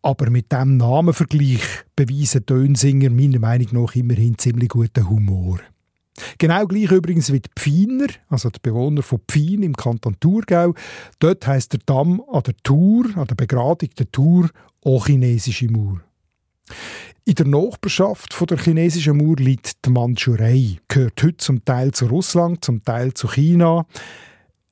Aber 0.00 0.30
mit 0.30 0.50
dem 0.50 0.78
Namenvergleich 0.78 1.62
beweisen 1.94 2.46
die 2.48 2.52
Önsinger 2.54 3.10
meiner 3.10 3.38
Meinung 3.38 3.68
nach 3.72 3.94
immerhin 3.94 4.38
ziemlich 4.38 4.70
guten 4.70 5.10
Humor. 5.10 5.60
Genau 6.38 6.66
gleich 6.66 6.90
übrigens 6.90 7.30
wie 7.30 7.40
die 7.40 7.50
Pfiner, 7.54 8.06
also 8.28 8.48
die 8.48 8.58
Bewohner 8.62 9.02
von 9.02 9.20
Pfin 9.28 9.62
im 9.62 9.76
Kanton 9.76 10.16
Thurgau. 10.18 10.74
Dort 11.18 11.46
heißt 11.46 11.74
der 11.74 11.80
Damm 11.84 12.22
an 12.32 12.42
der 12.42 12.56
Tour, 12.62 13.06
an 13.16 13.26
der 13.26 13.34
begradigten 13.34 14.10
Tour, 14.10 14.48
auch 14.82 15.06
chinesische 15.06 15.68
Mauer. 15.68 16.00
In 17.24 17.34
der 17.34 17.46
Nachbarschaft 17.46 18.34
von 18.34 18.46
der 18.46 18.58
chinesischen 18.58 19.16
Mauer 19.16 19.36
liegt 19.36 19.84
die 19.84 19.90
Mandschurei. 19.90 20.78
Gehört 20.88 21.22
heute 21.22 21.36
zum 21.36 21.64
Teil 21.64 21.92
zu 21.92 22.06
Russland, 22.06 22.64
zum 22.64 22.82
Teil 22.82 23.14
zu 23.14 23.28
China. 23.28 23.86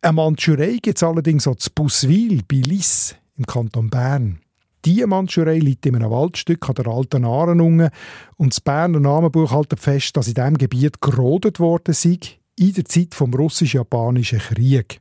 Eine 0.00 0.12
Mandschurei 0.14 0.78
gibt 0.80 0.96
es 0.96 1.02
allerdings 1.02 1.46
auch 1.46 1.56
zu 1.56 1.70
Buswil 1.74 2.42
bei 2.48 2.56
Lis 2.56 3.16
im 3.36 3.46
Kanton 3.46 3.90
Bern. 3.90 4.40
Diese 4.84 5.06
Mandschurei 5.06 5.58
liegt 5.58 5.86
in 5.86 5.96
einem 5.96 6.10
Waldstück 6.10 6.68
an 6.68 6.74
der 6.76 6.86
alten 6.86 7.24
Arenunge 7.24 7.90
und 8.36 8.52
das 8.52 8.60
Berner 8.60 9.00
Namenbuch 9.00 9.52
hält 9.52 9.78
fest, 9.78 10.16
dass 10.16 10.28
in 10.28 10.34
diesem 10.34 10.56
Gebiet 10.56 11.00
gerodet 11.00 11.60
worden 11.60 11.94
sei, 11.94 12.18
in 12.56 12.72
der 12.72 12.84
Zeit 12.84 13.14
vom 13.14 13.34
russisch-japanischen 13.34 14.38
Krieg. 14.38 15.00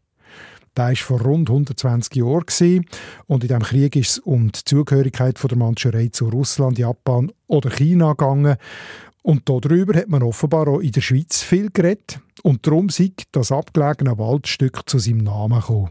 Der 0.77 0.89
war 0.89 0.95
vor 0.95 1.21
rund 1.21 1.49
120 1.49 2.15
Jahren 2.17 2.85
und 3.25 3.43
in 3.43 3.47
diesem 3.47 3.63
Krieg 3.63 3.95
ist 3.95 4.11
es 4.11 4.19
um 4.19 4.51
die 4.51 4.63
Zugehörigkeit 4.63 5.39
der 5.43 5.57
Mandschurei 5.57 6.09
zu 6.09 6.29
Russland, 6.29 6.77
Japan 6.77 7.31
oder 7.47 7.71
China 7.71 8.11
gegangen. 8.11 8.57
Und 9.23 9.49
darüber 9.49 9.97
hat 9.97 10.07
man 10.07 10.21
offenbar 10.21 10.67
auch 10.67 10.79
in 10.79 10.91
der 10.91 11.01
Schweiz 11.01 11.41
viel 11.41 11.71
geredet 11.71 12.19
und 12.43 12.65
darum 12.67 12.89
sei 12.89 13.11
das 13.31 13.51
abgelegene 13.51 14.19
Waldstück 14.19 14.87
zu 14.87 14.99
seinem 14.99 15.23
Namen 15.23 15.59
gekommen. 15.59 15.89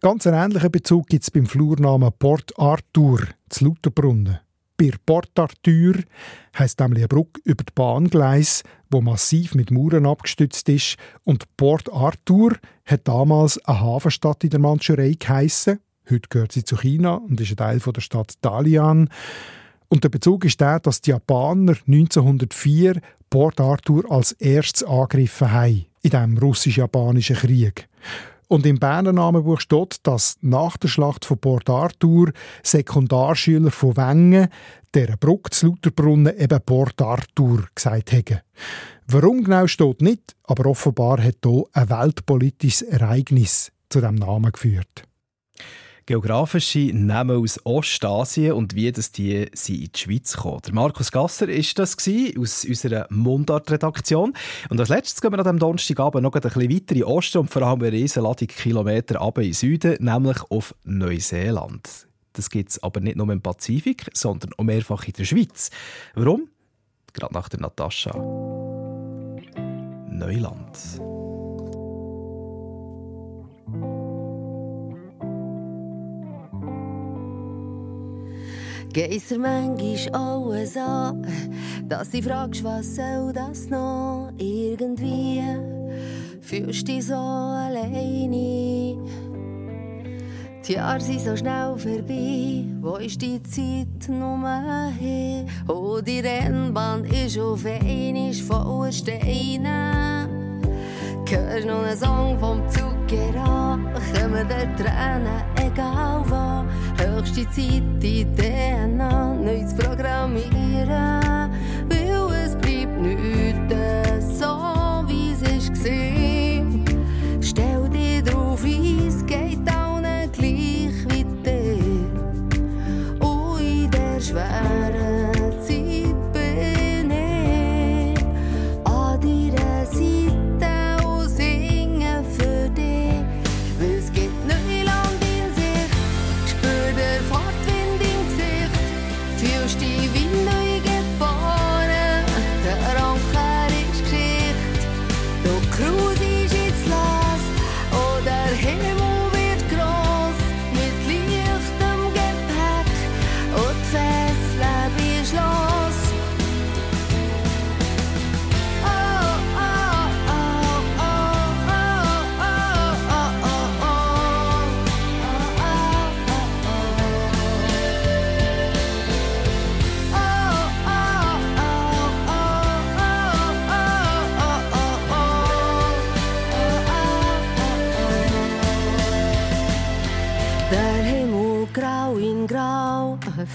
Ganz 0.00 0.26
einen 0.26 0.42
ähnlichen 0.42 0.72
Bezug 0.72 1.06
gibt 1.06 1.22
es 1.22 1.30
beim 1.30 1.46
Flurnamen 1.46 2.10
Port 2.18 2.58
Arthur 2.58 3.20
zu 3.48 3.66
Lauterbrunnen. 3.66 4.40
Bei 4.82 4.90
Port 5.06 5.38
Arthur 5.38 5.94
heisst 6.58 6.80
nämlich 6.80 7.02
eine 7.02 7.08
Brücke 7.08 7.40
über 7.44 7.62
die 7.62 7.72
Bahngleis, 7.72 8.64
wo 8.90 9.00
massiv 9.00 9.54
mit 9.54 9.70
Mauern 9.70 10.06
abgestützt 10.06 10.68
ist. 10.68 10.96
Und 11.22 11.44
Port 11.56 11.92
Arthur 11.92 12.56
hat 12.84 13.06
damals 13.06 13.64
eine 13.64 13.80
Hafenstadt 13.80 14.42
in 14.42 14.50
der 14.50 14.58
Mandschurei 14.58 15.14
geheissen. 15.16 15.78
Heute 16.10 16.28
gehört 16.28 16.50
sie 16.50 16.64
zu 16.64 16.76
China 16.76 17.14
und 17.14 17.40
ist 17.40 17.50
ein 17.50 17.58
Teil 17.58 17.78
der 17.78 18.00
Stadt 18.00 18.34
Dalian. 18.40 19.08
Und 19.86 20.02
der 20.02 20.08
Bezug 20.08 20.44
ist 20.46 20.60
der, 20.60 20.80
dass 20.80 21.00
die 21.00 21.10
Japaner 21.10 21.76
1904 21.86 23.00
Port 23.30 23.60
Arthur 23.60 24.10
als 24.10 24.32
erstes 24.32 24.82
angegriffen 24.82 25.52
haben 25.52 25.86
in 26.02 26.10
dem 26.10 26.38
russisch-japanischen 26.38 27.36
Krieg. 27.36 27.88
Und 28.52 28.66
im 28.66 28.78
Berner 28.78 29.14
Namenbuch 29.14 29.60
steht, 29.60 29.96
dass 30.02 30.36
nach 30.42 30.76
der 30.76 30.88
Schlacht 30.88 31.24
von 31.24 31.38
Port 31.38 31.70
Arthur 31.70 32.32
Sekundarschüler 32.62 33.70
von 33.70 33.96
Wengen 33.96 34.48
der 34.92 35.16
Brücke 35.16 35.48
zu 35.48 35.68
Lauterbrunnen 35.68 36.38
eben 36.38 36.60
Port 36.60 37.00
Arthur 37.00 37.64
gesagt 37.74 38.12
haben. 38.12 38.40
Warum 39.06 39.42
genau 39.44 39.66
steht 39.66 40.02
nicht, 40.02 40.36
aber 40.44 40.66
offenbar 40.66 41.24
hat 41.24 41.38
hier 41.42 41.64
ein 41.72 41.88
weltpolitisches 41.88 42.82
Ereignis 42.82 43.72
zu 43.88 44.02
dem 44.02 44.16
Namen 44.16 44.52
geführt 44.52 45.04
geografische 46.06 46.90
Namen 46.92 47.42
aus 47.42 47.60
Ostasien 47.64 48.52
und 48.52 48.74
wie 48.74 48.90
das 48.92 49.12
die 49.12 49.48
sind 49.52 49.82
in 49.82 49.90
die 49.92 49.98
Schweiz 49.98 50.36
kommen. 50.36 50.60
Der 50.66 50.74
Markus 50.74 51.12
Gasser 51.12 51.48
ist 51.48 51.78
das 51.78 51.96
aus 51.96 52.64
unserer 52.64 53.06
Mundart-Redaktion. 53.10 54.34
Und 54.68 54.80
als 54.80 54.88
letztes 54.88 55.20
gehen 55.20 55.32
wir 55.32 55.38
an 55.38 55.44
diesem 55.44 55.58
Donnerstagabend 55.58 56.22
noch 56.22 56.34
ein 56.34 56.40
bisschen 56.40 56.70
weiter 56.70 56.96
in 56.96 57.04
Osten 57.04 57.38
und 57.38 57.50
vor 57.50 57.62
allem 57.62 57.80
eine 57.82 57.92
Riesenladung 57.92 58.48
Kilometer 58.48 59.20
ab 59.20 59.38
in 59.38 59.52
Süden, 59.52 59.96
nämlich 60.00 60.38
auf 60.50 60.74
Neuseeland. 60.84 62.06
Das 62.32 62.50
gibt 62.50 62.70
es 62.70 62.82
aber 62.82 63.00
nicht 63.00 63.16
nur 63.16 63.30
im 63.30 63.42
Pazifik, 63.42 64.06
sondern 64.14 64.52
auch 64.56 64.64
mehrfach 64.64 65.06
in 65.06 65.12
der 65.12 65.24
Schweiz. 65.24 65.70
Warum? 66.14 66.48
Gerade 67.12 67.34
nach 67.34 67.48
der 67.48 67.60
Natascha. 67.60 68.12
Neuland. 70.10 71.21
Geisser 78.92 79.38
manchmal 79.38 80.14
alles 80.14 80.76
an, 80.76 81.26
dass 81.88 82.10
du 82.10 82.22
fragst, 82.22 82.62
was 82.64 82.96
soll 82.96 83.32
das 83.32 83.68
noch 83.68 84.30
irgendwie? 84.38 85.42
Fühlst 86.40 86.88
dich 86.88 87.06
so 87.06 87.14
alleine? 87.14 88.98
Die 90.66 90.72
Jahre 90.74 91.00
sind 91.00 91.20
so 91.20 91.36
schnell 91.36 91.76
vorbei, 91.76 92.64
wo 92.80 92.96
ist 92.96 93.20
die 93.20 93.42
Zeit 93.42 94.08
nur 94.08 94.48
hin? 94.98 95.46
Oh, 95.68 96.00
die 96.00 96.20
Rennbahn 96.20 97.04
ist 97.04 97.38
auf 97.38 97.64
einmal 97.66 98.32
voller 98.32 98.92
Steine. 98.92 100.28
Hörst 101.32 101.66
noch 101.66 101.82
einen 101.82 101.96
Song 101.96 102.38
vom 102.38 102.62
Zucker 102.68 103.40
an, 103.40 103.88
kommen 104.14 104.46
der 104.48 104.76
Tränen, 104.76 105.42
egal 105.56 106.22
wo. 106.26 107.01
Höchste 107.22 107.48
Zeit, 107.50 107.84
die 108.02 108.26
DNA 108.34 109.34
neu 109.34 109.64
zu 109.64 109.76
programmieren, 109.76 111.21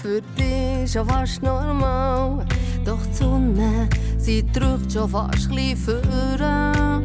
Für 0.02 0.22
dich 0.38 0.92
schon 0.92 1.08
fast 1.08 1.42
normal. 1.42 2.46
Doch 2.84 3.04
die 3.04 3.16
Sonne, 3.16 3.88
sie 4.16 4.46
drückt 4.52 4.92
schon 4.92 5.08
fast 5.08 5.50
ein 5.50 5.76
vor. 5.76 7.02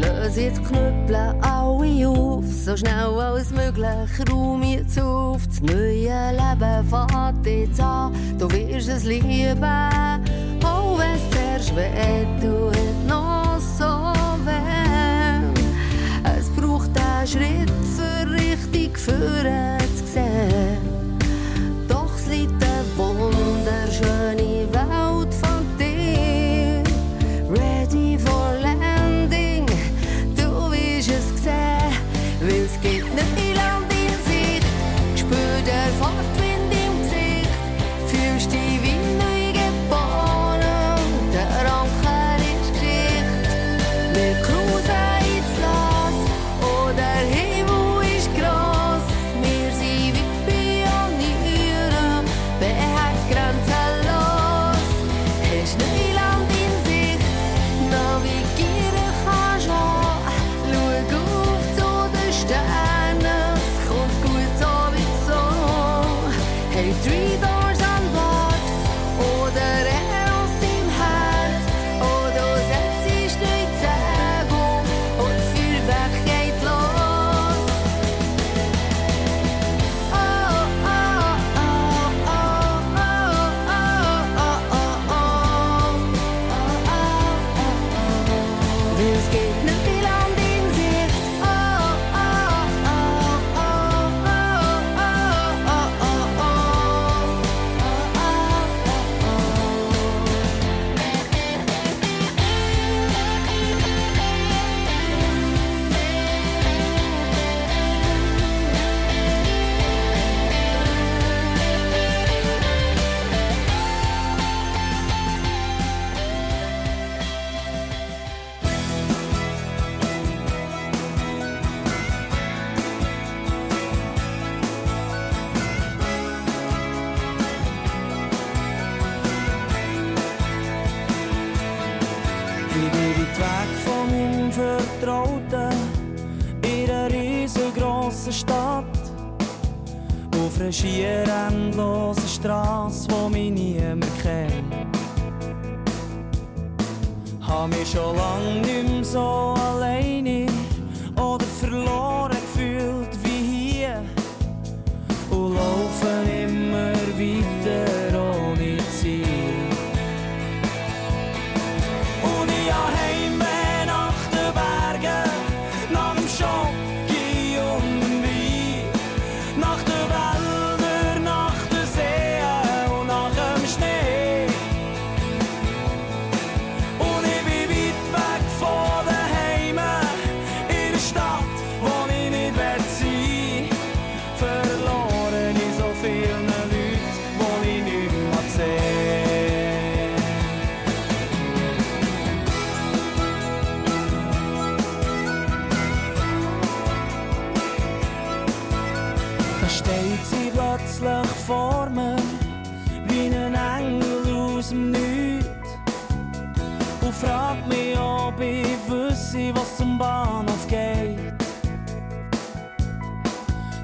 Löse 0.00 0.40
jetzt 0.42 0.64
Knüppel 0.64 1.14
alle 1.40 2.08
auf, 2.08 2.44
so 2.44 2.76
schnell 2.76 3.20
als 3.20 3.50
möglich, 3.50 4.30
Raum 4.30 4.64
jetzt 4.64 5.00
auf. 5.00 5.46
Das 5.46 5.62
neue 5.62 6.32
Leben 6.32 6.88
fängt 6.88 7.46
jetzt 7.46 7.80
an, 7.80 8.12
du 8.36 8.50
wirst 8.50 8.88
es 8.88 9.04
lieben. 9.04 9.62
Auch 10.64 10.98
wenn 10.98 11.14
es 11.14 11.30
zuerst 11.30 11.76
weh 11.76 12.26
tut, 12.40 13.08
noch 13.08 13.60
so 13.60 14.12
weh. 14.44 15.60
Es 16.36 16.50
braucht 16.50 16.90
einen 16.98 17.26
Schritt, 17.28 17.70
für 17.96 18.28
richtig 18.30 18.98
führen 18.98 19.78
zu 19.96 20.04
sehen. 20.04 20.85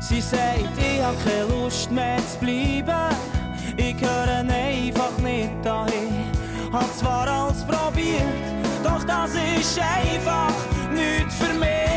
Sie 0.02 0.20
sagt, 0.20 0.76
ich 0.78 1.00
habe 1.00 1.16
keine 1.24 1.44
Lust 1.44 1.88
mehr 1.92 2.18
zu 2.26 2.38
bleiben. 2.38 3.16
Ich 3.76 3.94
höre 4.00 4.38
einfach 4.38 5.16
nicht 5.18 5.50
dahin. 5.62 6.24
Hab 6.72 6.92
zwar 6.96 7.28
alles 7.28 7.64
probiert, 7.64 8.22
doch 8.82 9.04
das 9.04 9.30
ist 9.34 9.78
einfach 9.78 10.52
nicht 10.92 11.32
für 11.32 11.54
mich. 11.54 11.91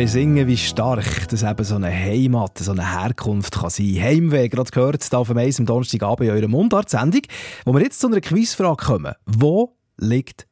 Besingen, 0.00 0.46
wie 0.46 0.56
stark 0.56 1.28
das 1.28 1.42
eben 1.42 1.62
so 1.62 1.74
eine 1.74 1.90
Heimat, 1.92 2.56
so 2.56 2.72
eine 2.72 2.90
Herkunft 2.90 3.60
kann 3.60 3.68
sein. 3.68 4.00
Heimweh, 4.00 4.48
gerade 4.48 4.70
gehört, 4.70 5.04
hier 5.04 5.18
auf 5.18 5.28
am 5.28 5.66
Donnerstagabend 5.66 6.26
in 6.26 6.34
eurer 6.34 6.48
Mundart-Sendung, 6.48 7.20
wo 7.66 7.74
wir 7.74 7.82
jetzt 7.82 8.00
zu 8.00 8.06
einer 8.06 8.22
Quizfrage 8.22 8.82
kommen. 8.82 9.12
Wo 9.26 9.76
liegt 9.98 10.46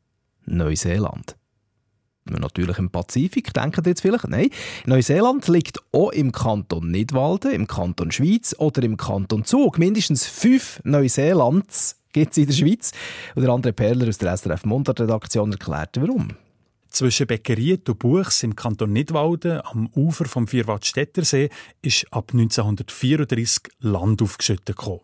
Neuseeland? 0.45 1.39
Natürlich 2.27 2.77
im 2.77 2.91
Pazifik, 2.91 3.55
denken 3.55 3.85
jetzt 3.87 4.03
vielleicht? 4.03 4.29
Nein. 4.29 4.51
Neuseeland 4.85 5.49
liegt 5.49 5.79
auch 5.93 6.11
im 6.11 6.31
Kanton 6.31 6.91
Nidwalden, 6.91 7.51
im 7.53 7.67
Kanton 7.67 8.11
Schweiz 8.11 8.55
oder 8.59 8.83
im 8.83 8.99
Kanton 8.99 9.47
Zug. 9.47 9.79
Mindestens 9.79 10.27
fünf 10.27 10.83
Neuseelands 10.85 11.97
gibt 12.13 12.33
es 12.33 12.37
in 12.37 12.49
der 12.49 12.53
Schweiz. 12.53 12.93
Und 13.35 13.45
der 13.45 13.51
andere 13.51 13.73
Perler 13.73 14.09
aus 14.09 14.19
der 14.19 14.37
SRF 14.37 14.67
Mundart-Redaktion 14.67 15.53
erklärt, 15.53 15.97
warum. 15.99 16.37
Zwischen 16.91 17.27
Beckeriet 17.27 17.89
und 17.89 17.99
Buchs 17.99 18.43
im 18.43 18.57
Kanton 18.57 18.93
Nidwalden 18.93 19.61
am 19.63 19.89
Ufer 19.95 20.25
vom 20.25 20.49
Vierwaldstättersee 20.49 21.51
ist 21.83 22.07
ab 22.11 22.31
1934 22.33 23.73
Land 23.81 24.23
aufgeschüttet 24.23 24.77
gekommen. 24.77 25.01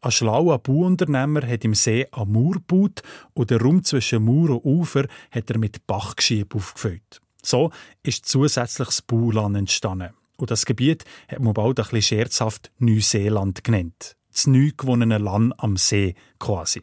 Ein 0.00 0.10
schlauer 0.10 0.58
Bauunternehmer 0.58 1.46
hat 1.46 1.64
im 1.64 1.74
See 1.74 2.06
am 2.10 2.32
Mauer 2.32 2.54
gebaut 2.54 3.02
und 3.34 3.50
den 3.50 3.60
Raum 3.60 3.84
zwischen 3.84 4.24
Mauer 4.24 4.50
und 4.50 4.64
Ufer 4.64 5.06
hat 5.30 5.50
er 5.50 5.58
mit 5.58 5.86
Bachgeschieb 5.86 6.54
aufgefüllt. 6.54 7.20
So 7.42 7.70
ist 8.02 8.26
zusätzliches 8.26 9.02
Bauland 9.02 9.56
entstanden. 9.56 10.10
Und 10.36 10.50
das 10.50 10.66
Gebiet 10.66 11.04
hat 11.28 11.40
man 11.40 11.54
bald 11.54 11.78
ein 11.78 11.86
bisschen 11.90 12.18
scherzhaft 12.18 12.72
Neuseeland 12.78 13.62
genannt. 13.62 14.16
Das 14.32 14.46
neu 14.46 14.70
gewonnene 14.76 15.18
Land 15.18 15.54
am 15.58 15.76
See 15.76 16.14
quasi. 16.38 16.82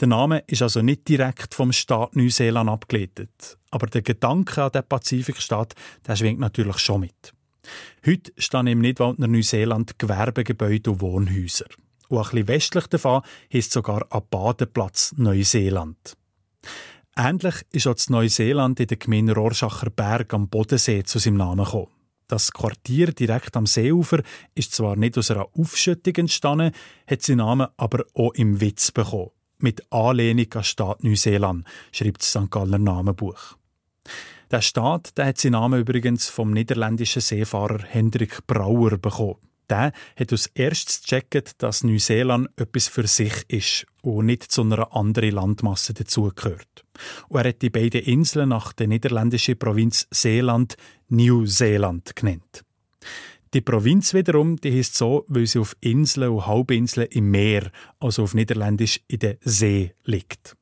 Der 0.00 0.08
Name 0.08 0.42
ist 0.46 0.62
also 0.62 0.80
nicht 0.80 1.06
direkt 1.08 1.54
vom 1.54 1.72
Staat 1.72 2.16
Neuseeland 2.16 2.70
abgeleitet. 2.70 3.58
Aber 3.70 3.86
der 3.86 4.00
Gedanke 4.00 4.64
an 4.64 4.72
den 4.72 4.82
Pazifikstaat, 4.82 5.74
der 6.06 6.16
schwingt 6.16 6.40
natürlich 6.40 6.78
schon 6.78 7.02
mit. 7.02 7.34
Heute 8.06 8.32
stehen 8.38 8.66
im 8.66 8.80
Nidwaldner 8.80 9.26
Neuseeland 9.26 9.98
Gewerbegebäude 9.98 10.92
und 10.92 11.02
Wohnhäuser. 11.02 11.66
Und 12.08 12.18
ein 12.18 12.22
bisschen 12.22 12.48
westlich 12.48 12.86
davon 12.86 13.20
heisst 13.52 13.72
sogar 13.72 14.06
ein 14.08 14.22
Badeplatz 14.30 15.12
Neuseeland. 15.18 16.16
Ähnlich 17.14 17.56
ist 17.70 17.86
auch 17.86 17.94
das 17.94 18.08
Neuseeland 18.08 18.80
in 18.80 18.86
der 18.86 18.96
Gemeinde 18.96 19.34
Rorschacher 19.34 19.90
Berg 19.90 20.32
am 20.32 20.48
Bodensee 20.48 21.02
zu 21.02 21.18
seinem 21.18 21.36
Namen 21.36 21.66
gekommen. 21.66 21.88
Das 22.26 22.52
Quartier 22.52 23.12
direkt 23.12 23.54
am 23.54 23.66
Seeufer 23.66 24.22
ist 24.54 24.72
zwar 24.72 24.96
nicht 24.96 25.18
aus 25.18 25.30
einer 25.30 25.48
Aufschüttung 25.58 26.14
entstanden, 26.14 26.72
hat 27.06 27.20
seinen 27.20 27.38
Namen 27.38 27.68
aber 27.76 28.04
auch 28.14 28.32
im 28.34 28.62
Witz 28.62 28.92
bekommen 28.92 29.30
mit 29.62 29.90
Anlehnung 29.92 30.52
an 30.54 30.64
Staat 30.64 31.04
Neuseeland, 31.04 31.66
schreibt 31.92 32.22
das 32.22 32.30
St. 32.30 32.50
Galler 32.50 32.78
Namenbuch. 32.78 33.56
Der 34.50 34.62
Staat 34.62 35.16
der 35.16 35.26
hat 35.26 35.38
seinen 35.38 35.52
Namen 35.52 35.80
übrigens 35.80 36.28
vom 36.28 36.52
niederländischen 36.52 37.22
Seefahrer 37.22 37.82
Hendrik 37.84 38.46
Brauer 38.46 38.98
bekommen. 38.98 39.36
Der 39.68 39.92
hat 40.16 40.32
als 40.32 40.46
erstes 40.46 41.02
gecheckt, 41.02 41.62
dass 41.62 41.84
Neuseeland 41.84 42.48
etwas 42.56 42.88
für 42.88 43.06
sich 43.06 43.44
ist 43.46 43.86
und 44.02 44.26
nicht 44.26 44.50
zu 44.50 44.62
einer 44.62 44.96
anderen 44.96 45.30
Landmasse 45.30 45.94
dazugehört. 45.94 46.84
Und 47.28 47.40
er 47.40 47.50
hat 47.50 47.62
die 47.62 47.70
beiden 47.70 48.02
Inseln 48.02 48.48
nach 48.48 48.72
der 48.72 48.88
niederländischen 48.88 49.56
Provinz 49.56 50.08
Seeland 50.10 50.76
New 51.08 51.46
Zealand 51.46 52.16
genannt. 52.16 52.64
Die 53.52 53.60
Provinz 53.60 54.14
wiederum, 54.14 54.56
die 54.56 54.78
heißt 54.78 54.96
so, 54.96 55.24
weil 55.26 55.46
sie 55.46 55.58
auf 55.58 55.76
Inseln 55.80 56.30
und 56.30 56.46
Halbinseln 56.46 57.08
im 57.10 57.30
Meer, 57.32 57.72
also 57.98 58.22
auf 58.22 58.34
Niederländisch 58.34 59.00
in 59.08 59.18
der 59.18 59.38
See, 59.40 59.92
liegt. 60.04 60.56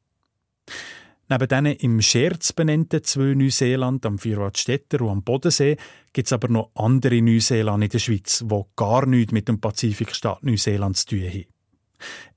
Neben 1.30 1.48
diesen 1.48 1.66
im 1.66 2.00
Scherz 2.00 2.54
benannten 2.54 3.04
zwei 3.04 3.34
Neuseeland 3.34 4.06
am 4.06 4.18
Vierwaldstätter 4.18 5.02
und 5.02 5.10
am 5.10 5.22
Bodensee 5.22 5.76
gibt 6.14 6.28
es 6.28 6.32
aber 6.32 6.48
noch 6.48 6.70
andere 6.74 7.20
Neuseeland 7.20 7.84
in 7.84 7.90
der 7.90 7.98
Schweiz, 7.98 8.42
die 8.48 8.60
gar 8.76 9.04
nichts 9.04 9.32
mit 9.32 9.48
dem 9.48 9.60
Pazifikstaat 9.60 10.42
Neuseeland 10.42 10.96
zu 10.96 11.06
tun 11.08 11.28
haben. 11.28 11.44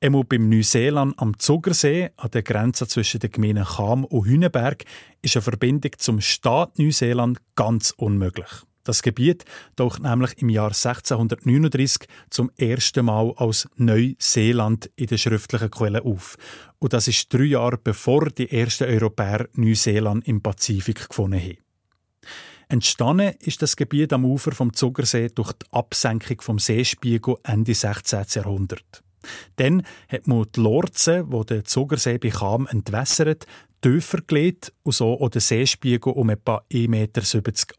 Einmal 0.02 0.26
beim 0.26 0.50
Neuseeland 0.50 1.18
am 1.18 1.40
Zugersee, 1.40 2.10
an 2.18 2.32
der 2.32 2.44
Grenze 2.44 2.88
zwischen 2.88 3.22
den 3.22 3.32
Gemeinden 3.32 3.64
Cham 3.64 4.04
und 4.04 4.26
Hünenberg, 4.26 4.84
ist 5.22 5.38
eine 5.38 5.44
Verbindung 5.44 5.92
zum 5.98 6.20
Staat 6.20 6.78
Neuseeland 6.78 7.40
ganz 7.56 7.92
unmöglich. 7.96 8.50
Das 8.84 9.04
Gebiet 9.04 9.46
taucht 9.76 10.02
nämlich 10.02 10.42
im 10.42 10.50
Jahr 10.50 10.70
1639 10.70 12.08
zum 12.30 12.52
ersten 12.58 13.06
Mal 13.06 13.34
als 13.38 13.68
Neuseeland 13.76 14.90
in 14.96 15.08
den 15.08 15.18
schriftlichen 15.18 15.72
Quellen 15.72 16.04
auf. 16.04 16.38
Und 16.80 16.94
das 16.94 17.08
ist 17.08 17.32
drei 17.34 17.44
Jahre 17.44 17.78
bevor 17.78 18.30
die 18.30 18.52
ersten 18.52 18.86
Europäer 18.86 19.48
Neuseeland 19.54 20.28
im 20.28 20.42
Pazifik 20.42 21.10
gefunden 21.10 21.40
haben. 21.40 21.58
Entstanden 22.70 23.36
ist 23.40 23.62
das 23.62 23.76
Gebiet 23.76 24.14
am 24.14 24.24
Ufer 24.24 24.54
vom 24.54 24.74
Zugersee 24.74 25.28
durch 25.28 25.52
die 25.52 25.66
Absenkung 25.72 26.40
vom 26.40 26.58
Seespiegel 26.58 27.36
Ende 27.44 27.74
16. 27.74 28.26
Jahrhundert. 28.30 29.04
Dann 29.58 29.84
hat 30.08 30.28
man 30.28 30.46
die 30.56 30.62
Lorze, 30.62 31.26
wo 31.28 31.44
der 31.44 31.66
Zugersee 31.66 32.18
bekam, 32.18 32.68
entwässert, 32.68 33.46
tiefer 33.82 34.22
gelegt 34.26 34.74
und 34.84 34.94
so 34.94 35.20
auch 35.20 35.30
den 35.30 35.42
Seespiegel 35.42 36.14
um 36.14 36.30
etwa 36.30 36.64
1,70 36.72 36.88
Meter 36.88 37.22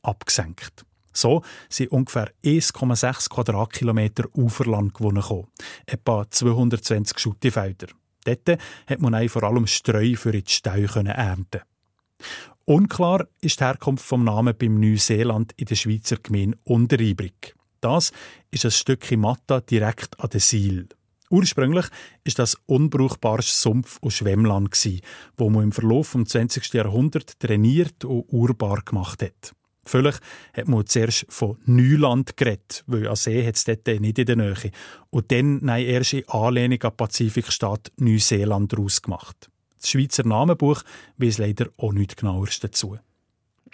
abgesenkt. 0.02 0.84
So 1.12 1.42
sind 1.68 1.92
ungefähr 1.92 2.30
1,6 2.44 3.28
Quadratkilometer 3.28 4.24
Uferland 4.36 4.94
gewonnen. 4.94 5.46
Etwa 5.86 6.26
220 6.28 7.18
Schuttefelder. 7.18 7.88
Dort 8.24 8.58
hat 8.86 9.00
man 9.00 9.28
vor 9.28 9.42
allem 9.42 9.66
Streu 9.66 10.14
für 10.14 10.32
die 10.32 10.44
Stau 10.46 10.76
ernten 10.76 11.60
Unklar 12.64 13.26
ist 13.40 13.58
die 13.58 13.64
Herkunft 13.64 14.04
vom 14.04 14.22
Namen 14.22 14.54
beim 14.56 14.78
Neuseeland 14.78 15.52
in 15.56 15.66
der 15.66 15.74
Schweizer 15.74 16.16
Gemeinde 16.22 16.58
Unteribrig. 16.62 17.56
Das 17.80 18.12
ist 18.52 18.64
ein 18.64 18.70
Stückchen 18.70 19.20
Matta 19.20 19.60
direkt 19.60 20.20
an 20.20 20.30
der 20.30 20.38
Siel. 20.38 20.88
Ursprünglich 21.28 21.86
ist 22.22 22.38
das 22.38 22.56
unbrauchbares 22.66 23.62
Sumpf- 23.62 23.98
und 24.00 24.12
Schwemmland, 24.12 24.70
wo 25.36 25.50
man 25.50 25.64
im 25.64 25.72
Verlauf 25.72 26.12
des 26.12 26.28
20. 26.28 26.74
Jahrhunderts 26.74 27.38
trainiert 27.38 28.04
und 28.04 28.26
urbar 28.28 28.82
gemacht 28.84 29.22
hat. 29.22 29.54
Vielleicht 29.84 30.20
hat 30.54 30.68
man 30.68 30.86
zuerst 30.86 31.26
von 31.28 31.58
Neuland 31.64 32.36
geredet, 32.36 32.84
weil 32.86 33.08
an 33.08 33.16
See 33.16 33.44
hat 33.44 33.56
es 33.56 33.64
dort 33.64 33.86
nicht 33.86 34.18
in 34.18 34.26
der 34.26 34.36
Nähe. 34.36 34.70
Und 35.10 35.32
dann 35.32 35.58
nein, 35.62 35.86
erst 35.86 36.12
in 36.12 36.28
Anlehnung 36.28 36.80
an 36.82 36.90
den 36.90 36.96
Pazifikstaat 36.96 37.92
Neuseeland 37.96 38.72
daraus 38.72 39.02
gemacht. 39.02 39.50
Das 39.80 39.90
Schweizer 39.90 40.24
Namenbuch 40.24 40.82
weiß 41.16 41.38
leider 41.38 41.66
auch 41.76 41.92
nichts 41.92 42.16
genaueres 42.16 42.60
dazu. 42.60 42.98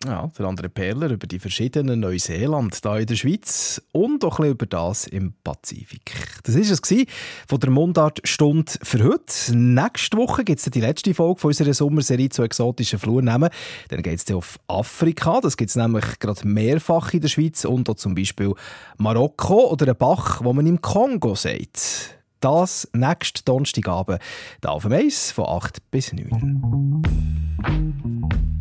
Ja, 0.05 0.31
der 0.39 0.47
andere 0.47 0.69
Perler 0.69 1.11
über 1.11 1.27
die 1.27 1.41
verschiedenen 1.41 1.99
Neuseeland 1.99 2.79
hier 2.81 2.99
in 2.99 3.07
der 3.07 3.17
Schweiz 3.17 3.83
und 3.91 4.25
auch 4.25 4.39
ein 4.39 4.51
über 4.51 4.67
das 4.67 5.09
im 5.09 5.35
Pazifik. 5.43 6.13
Das 6.45 6.55
war 6.55 6.63
es 6.63 7.07
von 7.49 7.59
der 7.59 7.71
Mundart-Stunde 7.71 8.73
für 8.81 9.03
heute. 9.03 9.57
Nächste 9.57 10.17
Woche 10.17 10.45
gibt 10.45 10.61
es 10.61 10.71
die 10.71 10.81
letzte 10.81 11.15
Folge 11.15 11.41
von 11.41 11.49
unserer 11.49 11.75
Sommerserie 11.75 12.29
zu 12.29 12.45
exotischen 12.45 13.01
Flurnamen. 13.01 13.51
Dann 13.89 14.03
geht 14.03 14.21
es 14.21 14.33
auf 14.33 14.61
Afrika. 14.69 15.41
Das 15.41 15.57
gibt 15.57 15.71
es 15.71 15.77
nämlich 15.77 16.21
gerade 16.21 16.47
mehrfach 16.47 17.13
in 17.13 17.21
der 17.21 17.29
Schweiz 17.29 17.65
und 17.65 17.91
auch 17.91 17.97
zum 17.97 18.15
Beispiel 18.15 18.55
Marokko 18.99 19.73
oder 19.73 19.87
einen 19.87 19.97
Bach, 19.97 20.45
wo 20.45 20.53
man 20.53 20.67
im 20.69 20.81
Kongo 20.81 21.35
sagt. 21.35 22.18
Das 22.41 22.89
nächste 22.93 23.43
Donnerstagabend, 23.43 24.21
da 24.61 24.69
auf 24.71 24.83
dem 24.83 24.93
Eis 24.93 25.33
von 25.33 25.47
8 25.47 25.91
bis 25.91 26.13
9. 26.13 27.03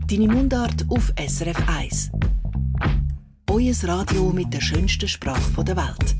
Deine 0.08 0.28
Mundart 0.28 0.86
auf 0.90 1.14
SRF 1.16 1.58
1. 1.68 2.12
Euer 3.52 3.76
Radio 3.84 4.32
mit 4.32 4.52
der 4.52 4.62
schönsten 4.62 5.08
Sprache 5.08 5.64
der 5.64 5.78
Welt. 5.78 6.16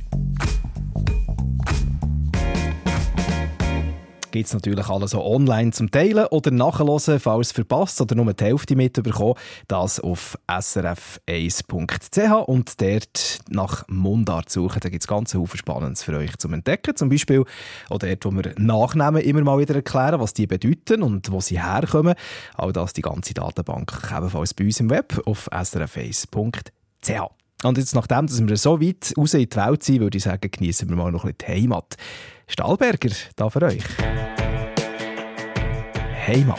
Gibt 4.38 4.48
es 4.48 4.54
natürlich 4.54 4.88
alles 4.88 5.12
so 5.12 5.26
online 5.26 5.72
zum 5.72 5.90
Teilen 5.90 6.28
oder 6.28 6.52
nachhören, 6.52 7.20
falls 7.20 7.52
verpasst 7.52 8.00
oder 8.02 8.14
nur 8.14 8.32
die 8.34 8.44
Hälfte 8.44 8.76
mitbekommen. 8.76 9.34
Das 9.68 10.00
auf 10.00 10.38
srf1.ch 10.48 12.48
und 12.48 12.80
dort 12.80 13.40
nach 13.50 13.88
Mundart 13.88 14.52
suchen. 14.52 14.80
Da 14.80 14.90
gibt 14.90 15.02
es 15.02 15.08
ganz 15.08 15.32
viele 15.32 15.48
Spannendes 15.56 16.04
für 16.04 16.16
euch 16.16 16.38
zum 16.38 16.54
Entdecken. 16.54 16.96
Zum 16.96 17.10
Beispiel 17.10 17.46
auch 17.90 17.98
dort, 17.98 18.26
wo 18.26 18.32
wir 18.32 18.54
Nachnamen 18.58 19.24
immer 19.24 19.42
mal 19.42 19.58
wieder 19.58 19.74
erklären, 19.74 20.20
was 20.20 20.36
die 20.36 20.46
bedeuten 20.46 21.02
und 21.02 21.32
wo 21.32 21.42
sie 21.42 21.60
herkommen. 21.60 22.14
All 22.56 22.72
das, 22.72 22.94
die 22.94 23.02
ganze 23.02 23.34
Datenbank, 23.34 24.12
ebenfalls 24.16 24.54
bei 24.54 24.66
uns 24.66 24.80
im 24.80 24.92
Web 24.92 25.20
auf 25.26 25.52
srf1.ch. 25.52 27.12
Und 27.64 27.80
jetzt, 27.80 27.96
nachdem 27.96 28.28
dass 28.28 28.48
wir 28.48 28.58
so 28.58 28.80
weit 28.80 29.14
raus 29.18 29.34
in 29.34 29.50
die 29.50 29.56
Welt 29.56 29.82
sind, 29.82 30.02
würde 30.02 30.18
ich 30.18 30.24
sagen, 30.24 30.52
genießen 30.52 30.88
wir 30.88 30.96
mal 30.96 31.12
noch 31.12 31.26
ein 31.26 31.34
bisschen 31.34 31.56
die 31.56 31.64
Heimat. 31.64 31.98
Stahlberger, 32.50 33.10
da 33.36 33.50
für 33.50 33.62
euch. 33.62 33.84
Heimat. 36.28 36.58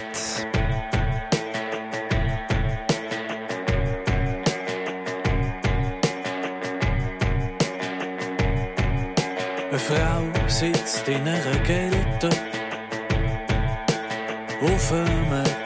Eine 9.68 9.78
Frau 9.78 10.48
sitzt 10.48 11.08
in 11.08 11.26
einer 11.26 11.58
Gelte 11.66 12.30
auf 14.62 14.92
einem 14.92 15.57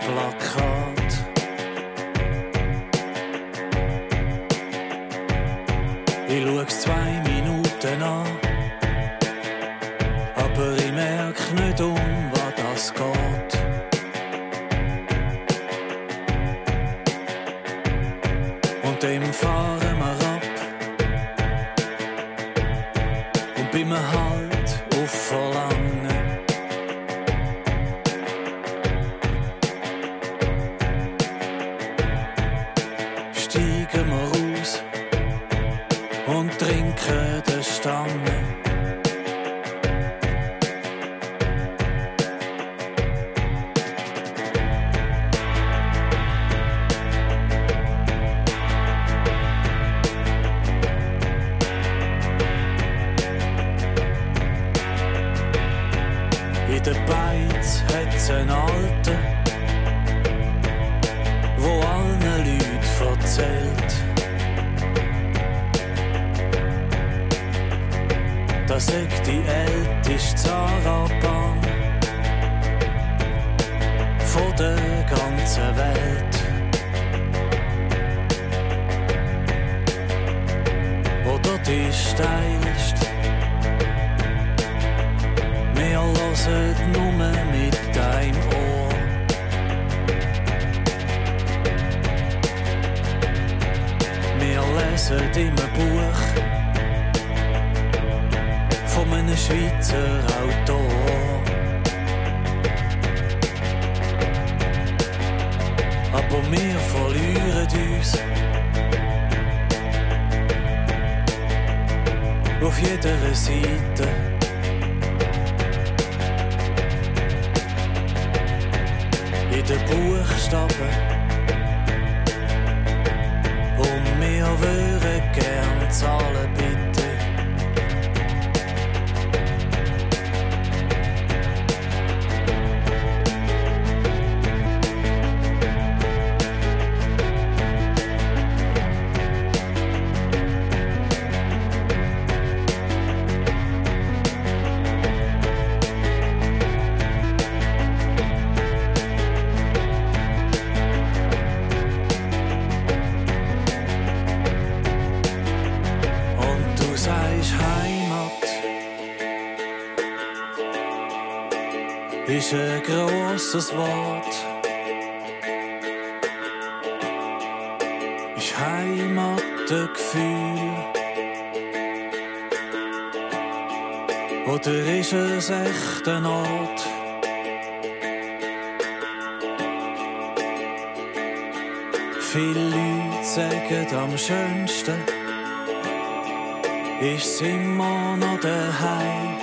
ist 187.03 187.42
immer 187.42 188.16
noch 188.16 188.38
daheim. 188.40 189.36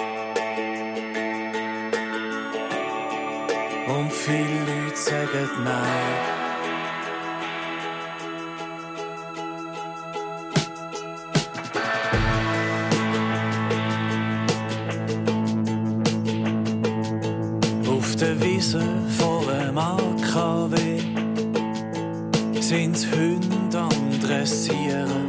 Und 3.88 4.12
viele 4.12 4.60
Leute 4.68 4.98
sagen 4.98 5.50
nein. 5.64 6.40
Wiese 18.42 18.82
vor 19.18 19.42
dem 19.46 19.78
AKW 19.78 21.00
sind 22.60 22.98
Hunde 23.12 23.80
am 23.80 24.20
Dressieren. 24.22 25.29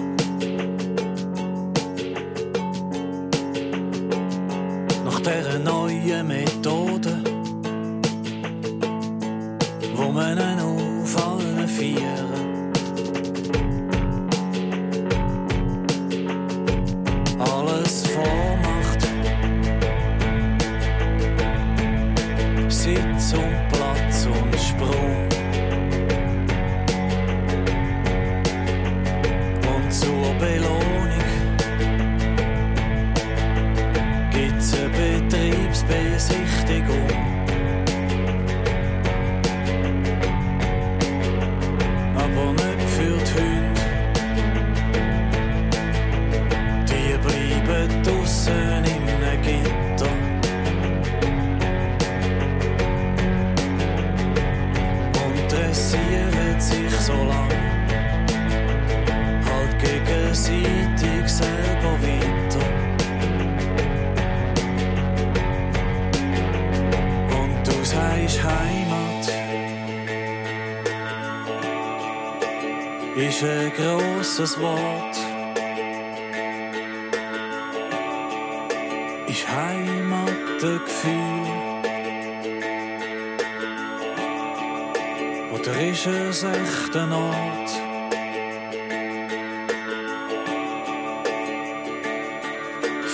rechten 86.61 87.13
Ort. 87.13 87.71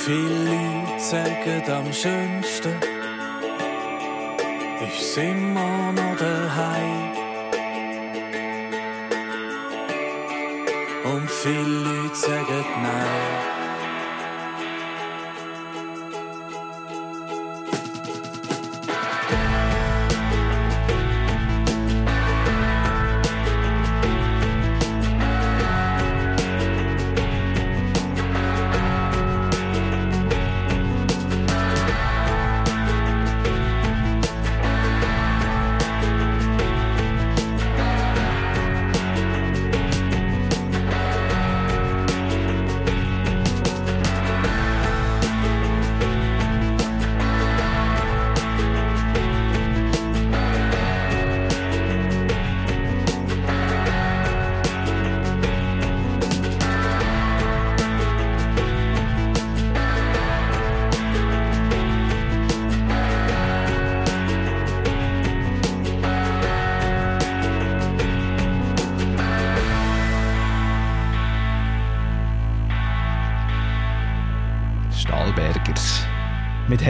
Viele 0.05 0.45
Leute 0.45 1.01
sagen 1.01 1.71
am 1.71 1.93
schönsten, 1.93 2.75
ich 4.87 5.17
immer 5.17 5.93
noch 5.93 6.17
daheim. 6.17 7.13
Und 11.05 11.31
viele 11.31 11.63
Leute 11.63 12.15
sagen 12.15 12.65
nein. 12.83 13.56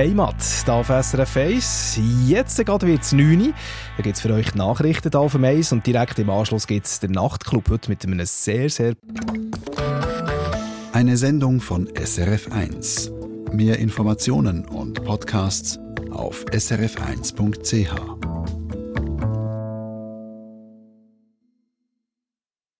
Heimat, 0.07 0.37
hier 0.41 0.75
auf 0.75 0.87
SRF 0.87 1.37
1. 1.37 1.99
Jetzt 2.29 2.65
gerade 2.65 2.87
wird 2.87 3.03
es 3.03 3.11
9 3.11 3.41
Uhr. 3.41 3.53
Da 3.97 4.03
gibt 4.05 4.15
es 4.15 4.23
für 4.23 4.33
euch 4.33 4.55
Nachrichten 4.55 5.11
hier 5.11 5.19
auf 5.19 5.33
dem 5.33 5.43
1 5.43 5.73
und 5.73 5.85
direkt 5.85 6.21
im 6.21 6.31
Anschluss 6.31 6.69
gibt 6.69 6.87
es 6.87 7.01
den 7.01 7.11
Nachtclub 7.11 7.69
heute 7.69 7.91
mit 7.91 8.05
einem 8.05 8.25
sehr, 8.25 8.71
sehr... 8.71 8.95
Eine 10.93 11.17
Sendung 11.17 11.61
von 11.61 11.89
SRF 11.89 12.53
1. 12.53 13.11
Mehr 13.51 13.81
Informationen 13.81 14.65
und 14.67 15.03
Podcasts 15.03 15.81
auf 16.13 16.45
srf1.ch. 16.53 18.16